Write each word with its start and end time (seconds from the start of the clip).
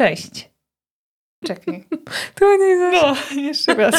Cześć. 0.00 0.50
Czekaj. 1.46 1.84
To 2.34 2.56
nie 2.56 2.66
jest... 2.66 3.02
No, 3.02 3.16
jeszcze 3.42 3.74
raz. 3.74 3.94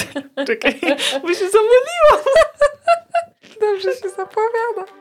Czekaj, 0.47 0.79
bo 1.21 1.33
się 1.33 1.49
zamyliłam. 1.49 2.23
Dobrze 3.61 3.95
się 3.95 4.09
zapowiada. 4.09 4.91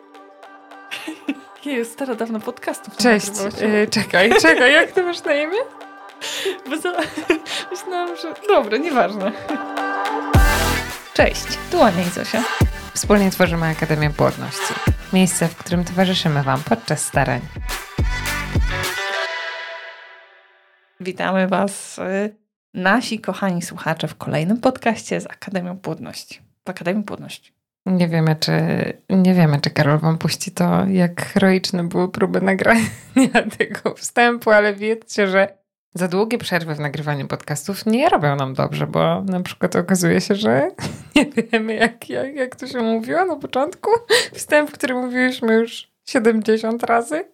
Jest 1.64 1.92
stara 1.92 2.14
dawno 2.14 2.40
podcastów. 2.40 2.96
Cześć. 2.96 3.30
Y, 3.62 3.88
czekaj, 3.90 4.30
czekaj, 4.42 4.72
jak 4.72 4.92
ty 4.92 5.02
masz 5.02 5.24
na 5.24 5.34
imię? 5.34 5.58
Bo 6.70 6.76
za... 6.78 6.92
Myślałam, 7.70 8.16
że... 8.16 8.34
Dobra, 8.48 8.78
nieważne. 8.78 9.32
Cześć, 11.14 11.46
tu 11.70 11.82
Ania 11.82 12.02
i 12.02 12.10
Zosia. 12.10 12.42
Wspólnie 12.94 13.30
tworzymy 13.30 13.66
Akademię 13.66 14.10
Płodności. 14.10 14.74
Miejsce, 15.12 15.48
w 15.48 15.56
którym 15.56 15.84
towarzyszymy 15.84 16.42
Wam 16.42 16.62
podczas 16.62 17.04
starań. 17.04 17.40
Witamy 21.00 21.48
Was, 21.48 21.98
y, 21.98 22.34
nasi 22.74 23.18
kochani 23.18 23.62
słuchacze, 23.62 24.08
w 24.08 24.14
kolejnym 24.14 24.60
podcaście 24.60 25.20
z 25.20 25.26
Akademią 25.26 25.78
Płodności. 25.78 26.40
W 26.64 26.70
Akademii 26.70 27.04
Płodności. 27.04 27.52
Nie 27.86 28.08
wiemy, 28.08 28.36
czy, 28.40 28.52
nie 29.10 29.34
wiemy, 29.34 29.60
czy 29.60 29.70
Karol 29.70 29.98
Wam 29.98 30.18
puści 30.18 30.50
to, 30.50 30.86
jak 30.86 31.26
heroiczne 31.26 31.84
były 31.84 32.08
próby 32.08 32.40
nagrania 32.40 32.84
tego 33.58 33.94
wstępu, 33.94 34.50
ale 34.50 34.74
wiedzcie, 34.74 35.28
że 35.28 35.48
za 35.94 36.08
długie 36.08 36.38
przerwy 36.38 36.74
w 36.74 36.80
nagrywaniu 36.80 37.28
podcastów 37.28 37.86
nie 37.86 38.08
robią 38.08 38.36
nam 38.36 38.54
dobrze, 38.54 38.86
bo 38.86 39.22
na 39.22 39.40
przykład 39.40 39.76
okazuje 39.76 40.20
się, 40.20 40.34
że 40.34 40.70
nie 41.16 41.26
wiemy, 41.26 41.74
jak, 41.74 42.08
jak, 42.08 42.34
jak 42.34 42.56
to 42.56 42.66
się 42.66 42.80
mówiło 42.80 43.24
na 43.24 43.36
początku. 43.36 43.90
Wstęp, 44.32 44.70
który 44.70 44.94
mówiliśmy 44.94 45.54
już 45.54 45.90
70 46.06 46.82
razy. 46.82 47.24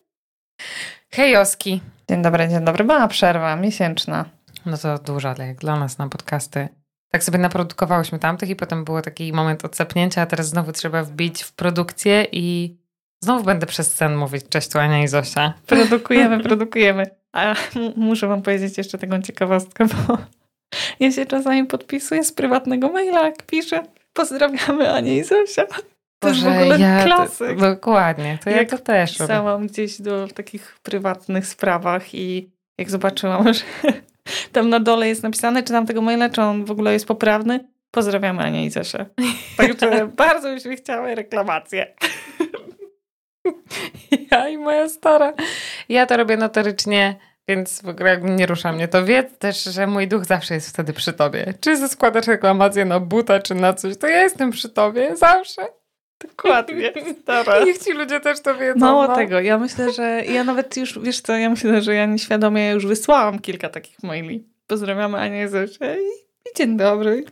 Hej 1.11 1.37
Oski. 1.37 1.81
Dzień 2.11 2.23
dobry, 2.23 2.49
dzień 2.49 2.65
dobry. 2.65 2.85
Mała 2.85 3.09
przerwa, 3.09 3.57
miesięczna. 3.57 4.25
No 4.67 4.79
to 4.79 4.99
dużo, 4.99 5.31
ale 5.31 5.47
jak 5.47 5.57
dla 5.57 5.79
nas 5.79 5.99
na 5.99 6.09
podcasty. 6.09 6.69
Tak 7.13 7.25
sobie 7.25 7.39
naprodukowałyśmy 7.39 8.19
tamtych 8.19 8.51
i 8.51 8.57
potem 8.57 8.85
było 8.85 9.03
taki 9.03 9.33
moment 9.33 9.65
odsapnięcia, 9.65 10.23
a 10.23 10.27
teraz 10.27 10.49
znowu 10.49 10.73
trzeba 10.73 11.03
wbić 11.03 11.43
w 11.43 11.53
produkcję 11.53 12.27
i 12.33 12.77
znowu 13.21 13.45
będę 13.45 13.67
przez 13.67 13.93
scen 13.93 14.17
mówić 14.17 14.49
cześć 14.49 14.77
Ania 14.77 15.03
i 15.03 15.09
Zosia. 15.09 15.55
Produkujemy, 15.67 16.41
produkujemy. 16.49 17.07
A 17.33 17.55
muszę 17.97 18.27
wam 18.27 18.43
powiedzieć 18.43 18.79
jeszcze 18.79 18.99
taką 18.99 19.23
ciekawostkę, 19.23 19.87
bo 19.87 20.19
ja 21.01 21.13
się 21.13 21.27
czasami 21.27 21.65
podpisuję 21.65 22.25
z 22.25 22.33
prywatnego 22.33 22.89
maila, 22.89 23.25
jak 23.25 23.43
piszę 23.43 23.83
pozdrawiamy 24.13 24.93
Anię 24.93 25.17
i 25.17 25.25
Zosia. 25.25 25.67
To 26.27 26.31
jest 26.31 26.41
w 26.41 26.45
Boże, 26.45 26.61
ogóle 26.61 26.79
ja, 26.79 27.05
klasyk. 27.05 27.59
Dokładnie, 27.61 28.39
to 28.45 28.51
ja 28.51 28.57
Jak 28.57 28.71
to 28.71 28.79
też 28.79 29.19
robię. 29.19 29.29
Pisałam 29.29 29.67
gdzieś 29.67 30.01
do 30.01 30.27
w 30.27 30.33
takich 30.33 30.79
prywatnych 30.83 31.47
sprawach 31.47 32.15
i 32.15 32.51
jak 32.79 32.91
zobaczyłam, 32.91 33.53
że 33.55 33.63
tam 34.53 34.69
na 34.69 34.81
dole 34.81 35.09
jest 35.09 35.23
napisane, 35.23 35.63
czy 35.63 35.73
tam 35.73 35.87
tego 35.87 36.03
maila, 36.03 36.29
czy 36.31 36.43
on 36.43 36.65
w 36.65 36.71
ogóle 36.71 36.93
jest 36.93 37.07
poprawny, 37.07 37.69
pozdrawiamy 37.91 38.43
Anię 38.43 38.65
i 38.65 38.71
Zosię. 38.71 39.07
Także 39.57 40.07
bardzo 40.07 40.55
byśmy 40.55 40.77
chciały 40.77 41.15
reklamację. 41.15 41.87
Ja 44.31 44.49
i 44.49 44.59
moja 44.59 44.89
stara. 44.89 45.33
Ja 45.89 46.07
to 46.07 46.17
robię 46.17 46.37
notorycznie, 46.37 47.17
więc 47.49 47.83
w 47.83 47.89
ogóle 47.89 48.11
jakby 48.11 48.31
nie 48.31 48.47
rusza 48.47 48.73
mnie 48.73 48.89
to. 48.89 49.05
Wiedz 49.05 49.39
też, 49.39 49.65
że 49.65 49.87
mój 49.87 50.09
duch 50.09 50.25
zawsze 50.25 50.55
jest 50.55 50.69
wtedy 50.69 50.93
przy 50.93 51.13
tobie. 51.13 51.55
Czy 51.61 51.89
składasz 51.89 52.27
reklamację 52.27 52.85
na 52.85 53.01
buta, 53.01 53.41
czy 53.41 53.55
na 53.55 53.75
coś, 53.75 53.97
to 53.97 54.07
ja 54.07 54.23
jestem 54.23 54.51
przy 54.51 54.69
tobie 54.69 55.17
zawsze. 55.17 55.63
Dokładnie. 56.21 56.93
Stara. 57.23 57.61
Niech 57.65 57.79
ci 57.79 57.93
ludzie 57.93 58.21
też 58.21 58.41
to 58.41 58.55
wiedzą. 58.55 58.81
Mało 58.81 59.07
no. 59.07 59.15
tego, 59.15 59.41
ja 59.41 59.59
myślę, 59.59 59.93
że 59.93 60.23
ja 60.25 60.45
nawet 60.45 60.77
już, 60.77 60.99
wiesz 60.99 61.21
co, 61.21 61.37
ja 61.37 61.51
myślę, 61.51 61.83
że 61.83 61.95
ja 61.95 62.07
nieświadomie 62.07 62.71
już 62.71 62.87
wysłałam 62.87 63.39
kilka 63.39 63.69
takich 63.69 64.03
maili. 64.03 64.45
Pozdrawiamy 64.67 65.19
Anię 65.19 65.45
i, 65.45 66.49
i 66.51 66.57
dzień 66.57 66.77
dobry. 66.77 67.25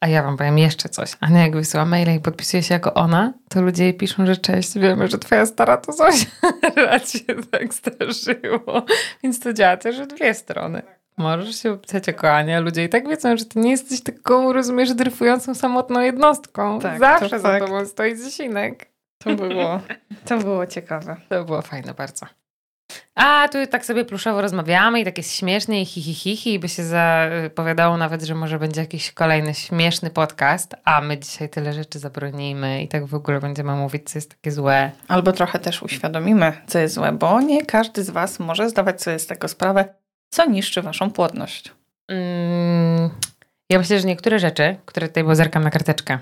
A 0.00 0.08
ja 0.08 0.22
wam 0.22 0.36
powiem 0.36 0.58
jeszcze 0.58 0.88
coś. 0.88 1.12
Ania 1.20 1.42
jak 1.42 1.56
wysyła 1.56 1.84
maila 1.84 2.12
i 2.12 2.20
podpisuje 2.20 2.62
się 2.62 2.74
jako 2.74 2.94
ona, 2.94 3.32
to 3.48 3.62
ludzie 3.62 3.84
jej 3.84 3.94
piszą, 3.94 4.26
że 4.26 4.36
cześć, 4.36 4.78
wiemy, 4.78 5.08
że 5.08 5.18
twoja 5.18 5.46
stara 5.46 5.76
to 5.76 5.92
Zosia. 5.92 6.26
Raz 6.86 7.12
się 7.12 7.24
tak 7.50 7.74
zdarzyło. 7.74 8.84
Więc 9.22 9.40
to 9.40 9.52
działa 9.52 9.76
też 9.76 10.00
w 10.00 10.06
dwie 10.06 10.34
strony. 10.34 10.82
Możesz 11.18 11.62
się 11.62 11.72
opisać 11.72 12.06
jako 12.06 12.32
Ania, 12.32 12.60
ludzie 12.60 12.84
i 12.84 12.88
tak 12.88 13.08
wiedzą, 13.08 13.36
że 13.36 13.44
ty 13.44 13.58
nie 13.58 13.70
jesteś 13.70 14.02
taką, 14.02 14.52
rozumiesz, 14.52 14.94
dryfującą 14.94 15.54
samotną 15.54 16.00
jednostką. 16.00 16.80
Tak, 16.80 16.98
Zawsze 16.98 17.30
to 17.30 17.38
za 17.38 17.48
fakt. 17.48 17.66
tobą 17.66 17.86
stoi 17.86 18.16
Zosinek. 18.16 18.86
To 19.18 19.34
było, 19.34 19.80
to 20.24 20.38
było 20.38 20.66
ciekawe. 20.66 21.16
To 21.28 21.44
było 21.44 21.62
fajne 21.62 21.94
bardzo. 21.94 22.26
A 23.14 23.48
tu 23.52 23.58
tak 23.66 23.84
sobie 23.84 24.04
pluszowo 24.04 24.42
rozmawiamy 24.42 25.00
i 25.00 25.04
tak 25.04 25.18
jest 25.18 25.32
śmiesznie 25.32 25.82
i 25.82 25.84
hi, 25.84 26.02
hi, 26.02 26.14
hi, 26.14 26.36
hi 26.36 26.54
i 26.54 26.58
by 26.58 26.68
się 26.68 26.84
zapowiadało 26.84 27.96
nawet, 27.96 28.22
że 28.22 28.34
może 28.34 28.58
będzie 28.58 28.80
jakiś 28.80 29.12
kolejny 29.12 29.54
śmieszny 29.54 30.10
podcast, 30.10 30.74
a 30.84 31.00
my 31.00 31.18
dzisiaj 31.18 31.48
tyle 31.48 31.72
rzeczy 31.72 31.98
zabronimy 31.98 32.82
i 32.82 32.88
tak 32.88 33.06
w 33.06 33.14
ogóle 33.14 33.40
będziemy 33.40 33.76
mówić, 33.76 34.10
co 34.10 34.18
jest 34.18 34.30
takie 34.30 34.50
złe. 34.52 34.90
Albo 35.08 35.32
trochę 35.32 35.58
też 35.58 35.82
uświadomimy, 35.82 36.52
co 36.66 36.78
jest 36.78 36.94
złe, 36.94 37.12
bo 37.12 37.40
nie 37.40 37.66
każdy 37.66 38.04
z 38.04 38.10
Was 38.10 38.38
może 38.40 38.70
zdawać 38.70 39.02
sobie 39.02 39.18
z 39.18 39.26
tego 39.26 39.48
sprawę, 39.48 39.94
co 40.30 40.46
niszczy 40.46 40.82
Waszą 40.82 41.10
płodność. 41.10 41.72
Mm, 42.08 43.10
ja 43.70 43.78
myślę, 43.78 44.00
że 44.00 44.06
niektóre 44.06 44.38
rzeczy, 44.38 44.76
które 44.84 45.08
tutaj, 45.08 45.24
bo 45.24 45.34
zerkam 45.34 45.64
na 45.64 45.70
karteczkę, 45.70 46.18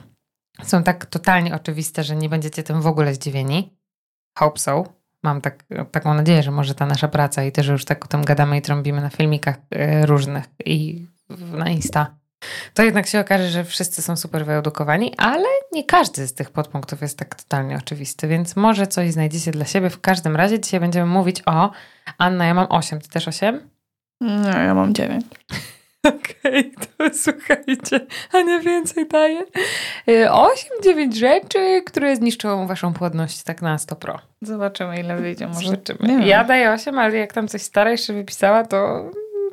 są 0.62 0.82
tak 0.82 1.06
totalnie 1.06 1.54
oczywiste, 1.54 2.04
że 2.04 2.16
nie 2.16 2.28
będziecie 2.28 2.62
tym 2.62 2.82
w 2.82 2.86
ogóle 2.86 3.14
zdziwieni. 3.14 3.76
Hope 4.38 4.58
so. 4.58 4.84
Mam 5.22 5.40
tak, 5.40 5.64
taką 5.90 6.14
nadzieję, 6.14 6.42
że 6.42 6.50
może 6.50 6.74
ta 6.74 6.86
nasza 6.86 7.08
praca 7.08 7.44
i 7.44 7.52
też 7.52 7.66
już 7.66 7.84
tak 7.84 8.04
o 8.04 8.08
tym 8.08 8.24
gadamy 8.24 8.58
i 8.58 8.62
trąbimy 8.62 9.00
na 9.00 9.10
filmikach 9.10 9.56
e, 9.70 10.06
różnych 10.06 10.44
i 10.64 11.06
na 11.52 11.70
Insta. 11.70 12.14
To 12.74 12.82
jednak 12.82 13.06
się 13.06 13.20
okaże, 13.20 13.50
że 13.50 13.64
wszyscy 13.64 14.02
są 14.02 14.16
super 14.16 14.46
wyedukowani, 14.46 15.14
ale 15.16 15.48
nie 15.72 15.84
każdy 15.84 16.26
z 16.26 16.34
tych 16.34 16.50
podpunktów 16.50 17.02
jest 17.02 17.18
tak 17.18 17.34
totalnie 17.34 17.76
oczywisty, 17.76 18.28
więc 18.28 18.56
może 18.56 18.86
coś 18.86 19.12
znajdziecie 19.12 19.50
dla 19.50 19.64
siebie. 19.64 19.90
W 19.90 20.00
każdym 20.00 20.36
razie 20.36 20.60
dzisiaj 20.60 20.80
będziemy 20.80 21.06
mówić 21.06 21.42
o... 21.46 21.70
Anna, 22.18 22.46
ja 22.46 22.54
mam 22.54 22.66
8, 22.70 23.00
ty 23.00 23.08
też 23.08 23.28
8? 23.28 23.73
No, 24.20 24.48
ja 24.58 24.74
mam 24.74 24.94
dziewięć. 24.94 25.24
Okej, 26.04 26.72
to 26.98 27.04
słuchajcie, 27.14 28.06
Ania 28.32 28.58
więcej 28.60 29.08
daje. 29.08 29.44
8-9 30.08 31.12
rzeczy, 31.14 31.82
które 31.86 32.16
zniszczą 32.16 32.66
waszą 32.66 32.92
płodność 32.94 33.42
tak 33.42 33.62
na 33.62 33.78
100 33.78 33.96
pro. 33.96 34.18
Zobaczymy, 34.42 35.00
ile 35.00 35.16
wyjdzie. 35.16 35.46
Może 35.46 35.68
Zobaczymy. 35.70 35.98
nie. 36.08 36.26
Ja 36.26 36.44
daję 36.44 36.70
8, 36.70 36.98
ale 36.98 37.16
jak 37.16 37.32
tam 37.32 37.48
coś 37.48 37.62
stara 37.62 37.90
jeszcze 37.90 38.12
wypisała, 38.12 38.64
to, 38.64 39.10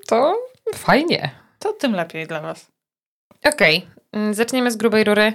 to 0.07 0.35
fajnie. 0.75 1.29
To 1.59 1.73
tym 1.73 1.91
lepiej 1.93 2.27
dla 2.27 2.41
Was. 2.41 2.71
Okej, 3.45 3.87
mm, 4.11 4.33
zaczniemy 4.33 4.71
z 4.71 4.75
grubej 4.77 5.03
rury. 5.03 5.33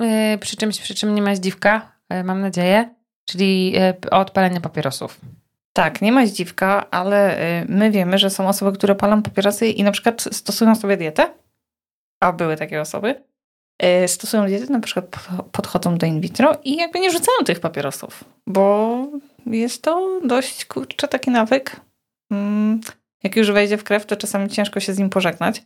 Yy, 0.00 0.38
Przy 0.38 0.56
czymś, 0.56 0.80
przy 0.80 0.94
czym 0.94 1.14
nie 1.14 1.22
ma 1.22 1.34
zdziwka, 1.34 1.92
yy, 2.10 2.24
mam 2.24 2.40
nadzieję, 2.40 2.94
czyli 3.24 3.74
od 4.10 4.30
palenia 4.30 4.60
papierosów. 4.60 5.20
Tak, 5.76 6.02
nie 6.02 6.12
ma 6.12 6.26
zdziwka, 6.26 6.90
ale 6.90 7.40
y, 7.62 7.66
my 7.68 7.90
wiemy, 7.90 8.18
że 8.18 8.30
są 8.30 8.48
osoby, 8.48 8.78
które 8.78 8.94
palą 8.94 9.22
papierosy 9.22 9.66
i 9.68 9.82
na 9.82 9.92
przykład 9.92 10.22
stosują 10.22 10.74
sobie 10.74 10.96
dietę, 10.96 11.34
a 12.22 12.32
były 12.32 12.56
takie 12.56 12.80
osoby, 12.80 13.22
y, 14.04 14.08
stosują 14.08 14.46
dietę, 14.46 14.72
na 14.72 14.80
przykład 14.80 15.06
po- 15.06 15.42
podchodzą 15.42 15.98
do 15.98 16.06
in 16.06 16.20
vitro 16.20 16.56
i 16.64 16.76
jakby 16.76 17.00
nie 17.00 17.10
rzucają 17.10 17.38
tych 17.44 17.60
papierosów, 17.60 18.24
bo 18.46 19.06
jest 19.46 19.82
to 19.82 20.20
dość, 20.24 20.64
kurczę, 20.64 21.08
taki 21.08 21.30
nawyk. 21.30 21.80
Mm, 22.32 22.80
Jak 23.22 23.36
już 23.36 23.50
wejdzie 23.50 23.76
w 23.76 23.84
krew, 23.84 24.06
to 24.06 24.16
czasami 24.16 24.48
ciężko 24.48 24.80
się 24.80 24.92
z 24.94 24.98
nim 24.98 25.10
pożegnać, 25.10 25.62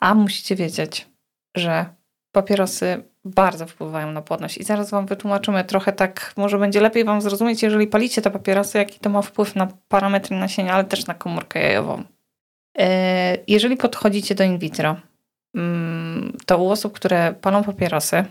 a 0.00 0.14
musicie 0.14 0.56
wiedzieć, 0.56 1.08
że 1.56 1.86
papierosy 2.34 3.02
bardzo 3.24 3.66
wpływają 3.66 4.12
na 4.12 4.22
płodność. 4.22 4.58
I 4.58 4.64
zaraz 4.64 4.90
Wam 4.90 5.06
wytłumaczymy 5.06 5.64
trochę 5.64 5.92
tak, 5.92 6.32
może 6.36 6.58
będzie 6.58 6.80
lepiej 6.80 7.04
Wam 7.04 7.20
zrozumieć, 7.20 7.62
jeżeli 7.62 7.86
palicie 7.86 8.22
te 8.22 8.30
papierosy, 8.30 8.78
jaki 8.78 9.00
to 9.00 9.10
ma 9.10 9.22
wpływ 9.22 9.56
na 9.56 9.68
parametry 9.88 10.36
nasienia, 10.36 10.74
ale 10.74 10.84
też 10.84 11.06
na 11.06 11.14
komórkę 11.14 11.62
jajową. 11.62 12.04
E, 12.78 13.36
Jeżeli 13.48 13.76
podchodzicie 13.76 14.34
do 14.34 14.44
in 14.44 14.58
vitro, 14.58 14.96
mm, 15.56 16.36
to 16.46 16.58
u 16.58 16.68
osób, 16.68 16.92
które 16.92 17.34
palą 17.40 17.64
papierosy, 17.64 18.24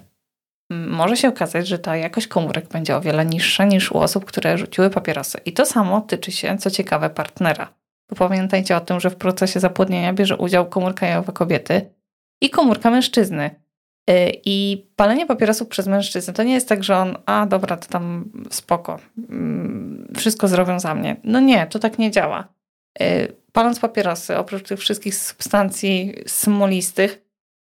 mm, 0.71 0.89
może 0.89 1.18
się 1.18 1.27
okazać, 1.27 1.68
że 1.68 1.80
ta 1.80 1.98
jakość 1.98 2.27
komórek 2.27 2.68
będzie 2.68 2.95
o 2.95 3.01
wiele 3.01 3.25
niższa 3.25 3.66
niż 3.66 3.92
u 3.92 3.98
osób, 3.98 4.25
które 4.25 4.57
rzuciły 4.57 4.89
papierosy. 4.89 5.39
I 5.45 5.54
to 5.54 5.66
samo 5.66 6.01
tyczy 6.01 6.31
się, 6.31 6.57
co 6.57 6.71
ciekawe, 6.71 7.10
partnera. 7.10 7.74
Bo 8.10 8.16
pamiętajcie 8.16 8.77
o 8.77 8.80
tym, 8.80 9.00
że 9.00 9.10
w 9.10 9.16
procesie 9.16 9.60
zapłodnienia 9.60 10.13
bierze 10.13 10.38
udział 10.38 10.66
komórka 10.66 11.06
jajowa 11.07 11.33
kobiety 11.33 11.89
i 12.42 12.50
komórka 12.50 12.92
mężczyzny. 12.92 13.62
Y, 14.09 14.42
I 14.45 14.86
palenie 14.95 15.25
papierosów 15.25 15.68
przez 15.68 15.88
mężczyznę 15.88 16.33
to 16.33 16.44
nie 16.44 16.53
jest 16.53 16.69
tak, 16.69 16.83
że 16.83 16.98
on, 16.98 17.18
a 17.25 17.45
dobra, 17.45 17.77
to 17.77 17.88
tam 17.88 18.31
spoko, 18.50 19.00
mm, 19.30 20.07
wszystko 20.18 20.48
zrobią 20.48 20.80
za 20.80 20.95
mnie. 20.95 21.15
No 21.24 21.39
nie, 21.39 21.68
to 21.68 21.80
tak 21.80 22.00
nie 22.00 22.12
działa. 22.12 22.48
Y, 23.01 23.42
Paląc 23.51 23.80
papierosy, 23.80 24.38
oprócz 24.38 24.68
tych 24.68 24.80
wszystkich 24.80 25.15
substancji 25.15 26.13
smolistych, 26.27 27.25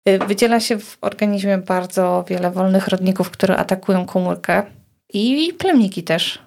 y, 0.09 0.19
wydziela 0.19 0.59
się 0.59 0.79
w 0.79 0.97
organizmie 1.01 1.57
bardzo 1.57 2.25
wiele 2.27 2.51
wolnych 2.51 2.87
rodników, 2.87 3.31
które 3.31 3.57
atakują 3.57 4.05
komórkę 4.05 4.63
i 5.13 5.53
plemniki 5.57 6.03
też, 6.03 6.39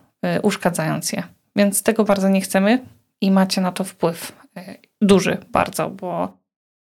uszkadzając 0.43 1.13
je. 1.13 1.23
Więc 1.57 1.83
tego 1.83 2.05
bardzo 2.05 2.29
nie 2.29 2.41
chcemy 2.41 2.79
i 3.21 3.31
macie 3.31 3.61
na 3.61 3.73
to 3.73 3.85
wpływ 3.85 4.33
duży 5.01 5.39
bardzo, 5.51 5.91
bo 5.91 6.39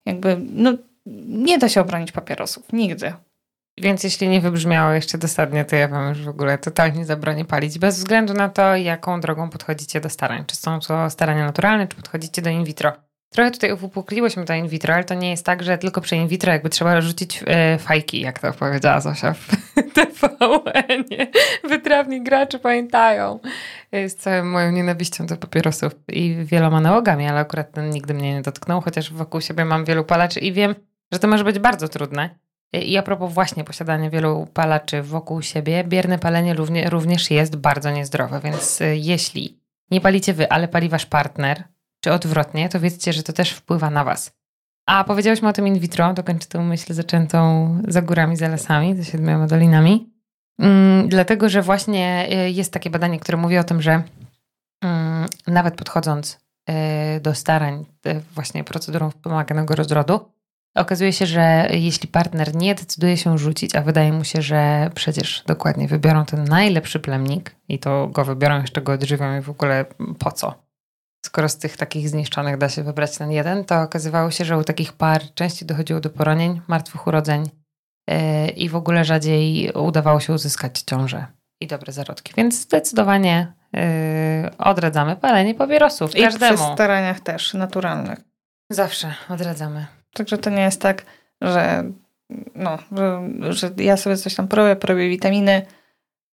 jakby 0.06 0.36
no, 0.52 0.72
nie 1.26 1.58
da 1.58 1.68
się 1.68 1.80
obronić 1.80 2.12
papierosów. 2.12 2.72
Nigdy. 2.72 3.12
Więc 3.78 4.04
jeśli 4.04 4.28
nie 4.28 4.40
wybrzmiało 4.40 4.92
jeszcze 4.92 5.18
dosadnie, 5.18 5.64
to 5.64 5.76
ja 5.76 5.88
wam 5.88 6.08
już 6.08 6.22
w 6.22 6.28
ogóle 6.28 6.58
totalnie 6.58 7.04
zabronię 7.04 7.44
palić, 7.44 7.78
bez 7.78 7.98
względu 7.98 8.34
na 8.34 8.48
to, 8.48 8.76
jaką 8.76 9.20
drogą 9.20 9.50
podchodzicie 9.50 10.00
do 10.00 10.08
starań. 10.08 10.44
Czy 10.46 10.56
są 10.56 10.80
to 10.80 11.10
starania 11.10 11.46
naturalne, 11.46 11.88
czy 11.88 11.96
podchodzicie 11.96 12.42
do 12.42 12.50
in 12.50 12.64
vitro. 12.64 12.92
Trochę 13.32 13.50
tutaj 13.50 13.72
uwypukliłyśmy 13.72 14.44
to 14.44 14.54
in 14.54 14.68
vitro, 14.68 14.94
ale 14.94 15.04
to 15.04 15.14
nie 15.14 15.30
jest 15.30 15.46
tak, 15.46 15.62
że 15.62 15.78
tylko 15.78 16.00
przy 16.00 16.16
in 16.16 16.28
vitro 16.28 16.52
jakby 16.52 16.70
trzeba 16.70 17.00
rzucić 17.00 17.40
e, 17.46 17.78
fajki, 17.78 18.20
jak 18.20 18.38
to 18.38 18.52
powiedziała 18.52 19.00
Zosia 19.00 19.34
w 19.34 19.48
TVN-ie. 19.94 21.26
Wytrawni 21.64 22.22
gracze 22.22 22.58
pamiętają. 22.58 23.38
Z 23.92 24.14
całą 24.14 24.44
moją 24.44 24.72
nienawiścią 24.72 25.26
do 25.26 25.36
papierosów 25.36 25.92
i 26.08 26.36
wieloma 26.44 26.80
nałogami, 26.80 27.26
ale 27.26 27.40
akurat 27.40 27.72
ten 27.72 27.90
nigdy 27.90 28.14
mnie 28.14 28.34
nie 28.34 28.42
dotknął, 28.42 28.80
chociaż 28.80 29.12
wokół 29.12 29.40
siebie 29.40 29.64
mam 29.64 29.84
wielu 29.84 30.04
palaczy 30.04 30.40
i 30.40 30.52
wiem, 30.52 30.74
że 31.12 31.18
to 31.18 31.28
może 31.28 31.44
być 31.44 31.58
bardzo 31.58 31.88
trudne. 31.88 32.30
I 32.72 32.96
a 32.96 33.02
propos 33.02 33.32
właśnie 33.32 33.64
posiadania 33.64 34.10
wielu 34.10 34.46
palaczy 34.54 35.02
wokół 35.02 35.42
siebie, 35.42 35.84
bierne 35.84 36.18
palenie 36.18 36.54
również 36.88 37.30
jest 37.30 37.56
bardzo 37.56 37.90
niezdrowe, 37.90 38.40
więc 38.40 38.80
e, 38.80 38.96
jeśli 38.96 39.60
nie 39.90 40.00
palicie 40.00 40.34
wy, 40.34 40.50
ale 40.50 40.68
pali 40.68 40.88
wasz 40.88 41.06
partner, 41.06 41.64
czy 42.00 42.12
odwrotnie, 42.12 42.68
to 42.68 42.80
wiedzcie, 42.80 43.12
że 43.12 43.22
to 43.22 43.32
też 43.32 43.50
wpływa 43.50 43.90
na 43.90 44.04
was. 44.04 44.32
A 44.86 45.04
powiedziałyśmy 45.04 45.48
o 45.48 45.52
tym 45.52 45.66
in 45.66 45.78
vitro, 45.78 46.12
dokończę 46.12 46.48
tę 46.48 46.58
myśl 46.58 46.94
zaczętą 46.94 47.68
za 47.88 48.02
górami, 48.02 48.36
za 48.36 48.48
lasami, 48.48 48.96
za 48.96 49.04
siedmioma 49.04 49.46
dolinami. 49.46 50.12
Mm, 50.58 51.08
dlatego, 51.08 51.48
że 51.48 51.62
właśnie 51.62 52.28
e, 52.30 52.50
jest 52.50 52.72
takie 52.72 52.90
badanie, 52.90 53.20
które 53.20 53.38
mówi 53.38 53.58
o 53.58 53.64
tym, 53.64 53.82
że 53.82 54.02
mm, 54.84 55.28
nawet 55.46 55.74
podchodząc 55.74 56.38
y, 56.70 57.20
do 57.20 57.34
starań 57.34 57.84
y, 58.06 58.20
właśnie 58.34 58.64
procedurą 58.64 59.10
wspomaganego 59.10 59.74
rozrodu, 59.74 60.20
okazuje 60.74 61.12
się, 61.12 61.26
że 61.26 61.68
jeśli 61.70 62.08
partner 62.08 62.54
nie 62.54 62.74
decyduje 62.74 63.16
się 63.16 63.38
rzucić, 63.38 63.74
a 63.74 63.82
wydaje 63.82 64.12
mu 64.12 64.24
się, 64.24 64.42
że 64.42 64.90
przecież 64.94 65.44
dokładnie 65.46 65.88
wybiorą 65.88 66.24
ten 66.24 66.44
najlepszy 66.44 67.00
plemnik 67.00 67.56
i 67.68 67.78
to 67.78 68.08
go 68.08 68.24
wybiorą, 68.24 68.60
jeszcze 68.60 68.82
go 68.82 68.92
odżywią 68.92 69.38
i 69.38 69.40
w 69.40 69.50
ogóle 69.50 69.84
po 70.18 70.32
co? 70.32 70.72
skoro 71.26 71.48
z 71.48 71.58
tych 71.58 71.76
takich 71.76 72.08
zniszczonych 72.08 72.58
da 72.58 72.68
się 72.68 72.82
wybrać 72.82 73.18
ten 73.18 73.30
jeden, 73.30 73.64
to 73.64 73.82
okazywało 73.82 74.30
się, 74.30 74.44
że 74.44 74.58
u 74.58 74.64
takich 74.64 74.92
par 74.92 75.34
częściej 75.34 75.66
dochodziło 75.66 76.00
do 76.00 76.10
poronień, 76.10 76.60
martwych 76.68 77.06
urodzeń 77.06 77.50
yy, 78.08 78.48
i 78.48 78.68
w 78.68 78.76
ogóle 78.76 79.04
rzadziej 79.04 79.72
udawało 79.72 80.20
się 80.20 80.32
uzyskać 80.32 80.80
ciążę 80.80 81.26
i 81.60 81.66
dobre 81.66 81.92
zarodki. 81.92 82.32
Więc 82.36 82.60
zdecydowanie 82.60 83.52
yy, 83.72 83.80
odradzamy 84.58 85.16
palenie 85.16 85.54
papierosów. 85.54 86.16
I 86.16 86.22
każdemu. 86.22 86.56
przy 86.56 86.72
staraniach 86.72 87.20
też 87.20 87.54
naturalnych. 87.54 88.18
Zawsze 88.70 89.14
odradzamy. 89.28 89.86
Także 90.14 90.38
to 90.38 90.50
nie 90.50 90.62
jest 90.62 90.80
tak, 90.80 91.04
że, 91.40 91.84
no, 92.54 92.78
że, 92.90 93.22
że 93.52 93.70
ja 93.76 93.96
sobie 93.96 94.16
coś 94.16 94.34
tam 94.34 94.48
probię, 94.48 94.76
probię 94.76 95.08
witaminy. 95.08 95.66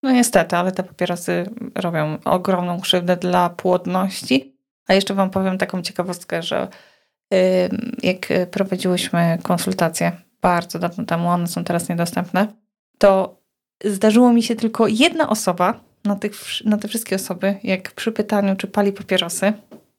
No 0.02 0.10
niestety, 0.10 0.56
ale 0.56 0.72
te 0.72 0.82
papierosy 0.82 1.50
robią 1.74 2.18
ogromną 2.24 2.80
krzywdę 2.80 3.16
dla 3.16 3.50
płodności. 3.50 4.56
A 4.86 4.94
jeszcze 4.94 5.14
Wam 5.14 5.30
powiem 5.30 5.58
taką 5.58 5.82
ciekawostkę, 5.82 6.42
że 6.42 6.68
jak 8.02 8.28
prowadziłyśmy 8.50 9.38
konsultacje 9.42 10.12
bardzo 10.42 10.78
dawno 10.78 11.04
temu, 11.04 11.28
one 11.28 11.46
są 11.46 11.64
teraz 11.64 11.88
niedostępne, 11.88 12.46
to 12.98 13.40
zdarzyło 13.84 14.32
mi 14.32 14.42
się 14.42 14.56
tylko 14.56 14.86
jedna 14.88 15.28
osoba 15.28 15.80
na, 16.04 16.16
tych, 16.16 16.34
na 16.64 16.76
te 16.76 16.88
wszystkie 16.88 17.16
osoby, 17.16 17.54
jak 17.62 17.92
przy 17.92 18.12
pytaniu, 18.12 18.56
czy 18.56 18.66
pali 18.66 18.92
papierosy, 18.92 19.52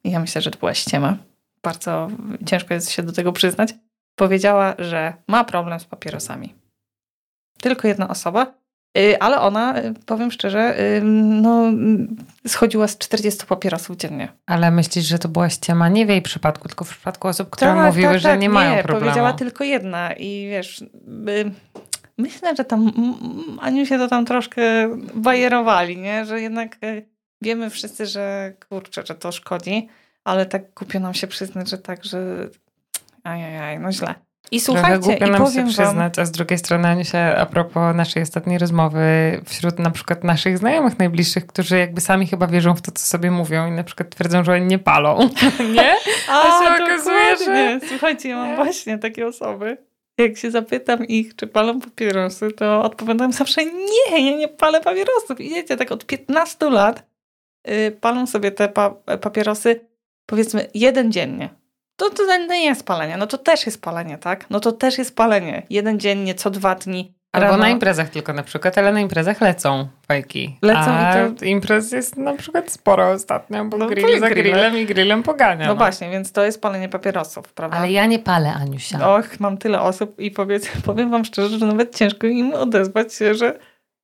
ja 0.03 0.19
myślę, 0.19 0.41
że 0.41 0.51
to 0.51 0.59
była 0.59 0.73
ściema, 0.73 1.17
bardzo 1.63 2.07
ciężko 2.45 2.73
jest 2.73 2.91
się 2.91 3.03
do 3.03 3.11
tego 3.11 3.33
przyznać, 3.33 3.73
powiedziała, 4.15 4.75
że 4.79 5.13
ma 5.27 5.43
problem 5.43 5.79
z 5.79 5.85
papierosami. 5.85 6.55
Tylko 7.61 7.87
jedna 7.87 8.07
osoba. 8.07 8.61
Y, 8.97 9.19
ale 9.19 9.39
ona, 9.39 9.79
y, 9.79 9.93
powiem 10.05 10.31
szczerze, 10.31 10.79
y, 10.79 11.01
no, 11.03 11.71
schodziła 12.47 12.87
z 12.87 12.97
40 12.97 13.45
papierosów 13.45 13.97
dziennie. 13.97 14.27
Ale 14.45 14.71
myślisz, 14.71 15.05
że 15.05 15.19
to 15.19 15.29
była 15.29 15.49
ściema 15.49 15.89
nie 15.89 16.05
w 16.05 16.09
jej 16.09 16.21
przypadku, 16.21 16.67
tylko 16.67 16.85
w 16.85 16.89
przypadku 16.89 17.27
osób, 17.27 17.49
które 17.49 17.71
tak, 17.71 17.85
mówiły, 17.85 18.13
tak, 18.13 18.19
że 18.19 18.29
tak, 18.29 18.39
nie, 18.39 18.47
nie 18.47 18.53
mają 18.53 18.83
problemu. 18.83 18.99
powiedziała 18.99 19.33
tylko 19.33 19.63
jedna 19.63 20.13
i 20.13 20.47
wiesz... 20.49 20.83
Myślę, 22.17 22.55
że 22.55 22.65
tam 22.65 22.91
Aniu 23.61 23.85
się 23.85 23.97
to 23.97 24.07
tam 24.07 24.25
troszkę 24.25 24.61
bajerowali, 25.15 25.97
nie? 25.97 26.25
Że 26.25 26.41
jednak 26.41 26.77
wiemy 27.41 27.69
wszyscy, 27.69 28.05
że 28.05 28.53
kurczę, 28.69 29.03
że 29.05 29.15
to 29.15 29.31
szkodzi, 29.31 29.87
ale 30.23 30.45
tak 30.45 30.73
głupio 30.73 30.99
nam 30.99 31.13
się 31.13 31.27
przyznać, 31.27 31.69
że 31.69 31.77
tak, 31.77 32.03
że 32.03 32.49
ajajaj, 33.23 33.79
no 33.79 33.91
źle. 33.91 34.15
I 34.51 34.59
słuchajcie, 34.59 34.99
Trochę 34.99 34.99
głupio 34.99 35.25
i 35.25 35.31
nam 35.31 35.51
się 35.51 35.67
przyznać, 35.67 36.19
a 36.19 36.25
z 36.25 36.31
drugiej 36.31 36.59
strony 36.59 36.87
Anisia, 36.87 37.35
a 37.37 37.45
propos 37.45 37.95
naszej 37.95 38.23
ostatniej 38.23 38.57
rozmowy, 38.57 39.01
wśród 39.45 39.79
na 39.79 39.91
przykład 39.91 40.23
naszych 40.23 40.57
znajomych 40.57 40.99
najbliższych, 40.99 41.47
którzy 41.47 41.77
jakby 41.77 42.01
sami 42.01 42.27
chyba 42.27 42.47
wierzą 42.47 42.75
w 42.75 42.81
to, 42.81 42.91
co 42.91 43.05
sobie 43.05 43.31
mówią 43.31 43.67
i 43.67 43.71
na 43.71 43.83
przykład 43.83 44.09
twierdzą, 44.09 44.43
że 44.43 44.53
oni 44.53 44.65
nie 44.65 44.79
palą, 44.79 45.29
nie? 45.75 45.93
A, 46.29 46.61
a 46.61 46.63
się 46.63 46.83
okazuje, 46.83 47.37
że... 47.45 47.79
Słuchajcie, 47.89 48.29
ja 48.29 48.35
mam 48.35 48.49
nie? 48.49 48.55
właśnie 48.55 48.97
takie 48.97 49.27
osoby. 49.27 49.77
Jak 50.17 50.37
się 50.37 50.51
zapytam 50.51 51.05
ich, 51.07 51.35
czy 51.35 51.47
palą 51.47 51.81
papierosy, 51.81 52.51
to 52.51 52.83
odpowiadam 52.83 53.33
zawsze 53.33 53.65
nie, 53.65 54.31
ja 54.31 54.37
nie 54.37 54.47
palę 54.47 54.81
papierosów. 54.81 55.39
I 55.39 55.49
wiecie, 55.49 55.77
tak 55.77 55.91
od 55.91 56.05
15 56.05 56.69
lat 56.69 57.03
yy, 57.67 57.91
palą 57.91 58.27
sobie 58.27 58.51
te 58.51 58.69
pa 58.69 58.89
papierosy 59.21 59.90
powiedzmy 60.31 60.67
jeden 60.73 61.11
dziennie 61.11 61.49
to, 62.01 62.09
to 62.09 62.37
nie 62.37 62.65
jest 62.65 62.85
palenie. 62.85 63.17
No 63.17 63.27
to 63.27 63.37
też 63.37 63.65
jest 63.65 63.81
palenie, 63.81 64.17
tak? 64.17 64.49
No 64.49 64.59
to 64.59 64.71
też 64.71 64.97
jest 64.97 65.15
palenie. 65.15 65.63
Jeden 65.69 65.99
dziennie, 65.99 66.35
co 66.35 66.49
dwa 66.49 66.75
dni. 66.75 67.13
Albo 67.31 67.47
rano. 67.47 67.57
na 67.57 67.69
imprezach 67.69 68.09
tylko 68.09 68.33
na 68.33 68.43
przykład, 68.43 68.77
ale 68.77 68.91
na 68.91 68.99
imprezach 68.99 69.41
lecą 69.41 69.87
fajki. 70.07 70.57
Lecą 70.61 70.91
A 70.91 71.27
i 71.27 71.35
to... 71.35 71.45
imprez 71.45 71.91
jest 71.91 72.17
na 72.17 72.33
przykład 72.33 72.71
sporo 72.71 73.09
ostatnio, 73.09 73.65
bo 73.65 73.77
no, 73.77 73.87
grill 73.87 74.19
za 74.19 74.29
grillem 74.29 74.77
i 74.77 74.85
grillem 74.85 75.23
pogania. 75.23 75.65
No, 75.65 75.73
no, 75.73 75.77
właśnie, 75.77 76.09
więc 76.09 76.31
to 76.31 76.43
jest 76.43 76.61
palenie 76.61 76.89
papierosów, 76.89 77.53
prawda? 77.53 77.77
Ale 77.77 77.91
ja 77.91 78.05
nie 78.05 78.19
palę, 78.19 78.53
Aniusia. 78.53 79.15
Och, 79.15 79.39
mam 79.39 79.57
tyle 79.57 79.81
osób 79.81 80.19
i 80.19 80.31
powiedz, 80.31 80.67
powiem 80.85 81.11
wam 81.11 81.25
szczerze, 81.25 81.57
że 81.57 81.65
nawet 81.65 81.95
ciężko 81.95 82.27
im 82.27 82.53
odezwać 82.53 83.13
się, 83.13 83.35
że 83.35 83.59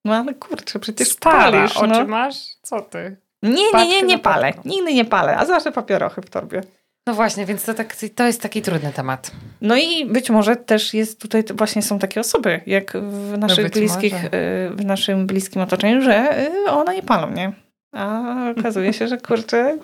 no 0.06 0.16
ale 0.16 0.34
kurczę, 0.34 0.80
przecież 0.80 1.08
Stara, 1.08 1.52
palisz. 1.52 1.76
No. 1.76 1.82
oczy 1.82 2.06
masz? 2.08 2.36
Co 2.62 2.82
ty? 2.82 3.18
Nie, 3.44 3.72
nie, 3.74 3.88
nie, 3.88 4.02
nie 4.02 4.20
palę. 4.20 4.54
Nigdy 4.66 4.94
nie 4.94 5.06
palę, 5.06 5.38
a 5.38 5.46
zawsze 5.46 5.72
papierochy 5.72 6.22
w 6.22 6.30
torbie. 6.30 6.62
No 7.08 7.14
właśnie, 7.14 7.46
więc 7.46 7.64
to, 7.66 7.74
tak, 7.74 7.96
to 8.16 8.24
jest 8.24 8.42
taki 8.42 8.62
trudny 8.62 8.92
temat. 8.94 9.32
No 9.62 9.78
i 9.78 10.06
być 10.06 10.30
może 10.30 10.56
też 10.56 10.94
jest 10.94 11.22
tutaj, 11.22 11.44
właśnie 11.54 11.82
są 11.82 12.00
takie 12.00 12.20
osoby, 12.20 12.62
jak 12.66 12.98
w 12.98 13.38
naszych 13.38 13.64
no 13.64 13.70
bliskich, 13.70 14.14
może. 14.14 14.26
Y, 14.26 14.70
w 14.76 14.86
naszym 14.86 15.28
bliskim 15.28 15.62
otoczeniu, 15.62 16.02
że 16.02 16.48
y, 16.48 16.72
one 16.72 16.96
nie 16.96 17.04
palą, 17.04 17.32
nie? 17.32 17.52
A 17.96 18.36
okazuje 18.58 18.94
się, 18.94 19.08
że 19.08 19.18
kurczę, 19.18 19.78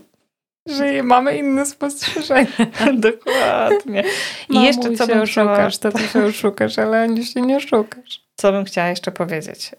że 0.70 1.04
mamy 1.04 1.38
inne 1.38 1.66
spostrzeżenie. 1.66 2.48
Dokładnie. 2.94 4.04
I 4.50 4.54
Mamu 4.54 4.66
jeszcze 4.66 4.92
co 4.92 5.08
bym 5.08 5.22
oszukasz, 5.22 5.78
to 5.78 5.92
ty 5.92 6.08
się 6.08 6.26
oszukasz, 6.26 6.80
ale 6.80 7.02
ani 7.02 7.26
się 7.26 7.42
nie 7.42 7.58
oszukasz. 7.58 8.23
Co 8.36 8.52
bym 8.52 8.66
chciała 8.66 8.88
jeszcze 8.90 9.12
powiedzieć? 9.12 9.72
Y, 9.74 9.78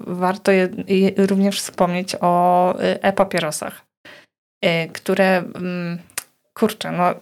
warto 0.00 0.52
je, 0.52 0.68
również 1.16 1.60
wspomnieć 1.60 2.16
o 2.20 2.74
e-papierosach, 2.78 3.86
które 4.92 5.36
mm, 5.38 5.98
kurczę, 6.54 6.92
no 6.92 7.14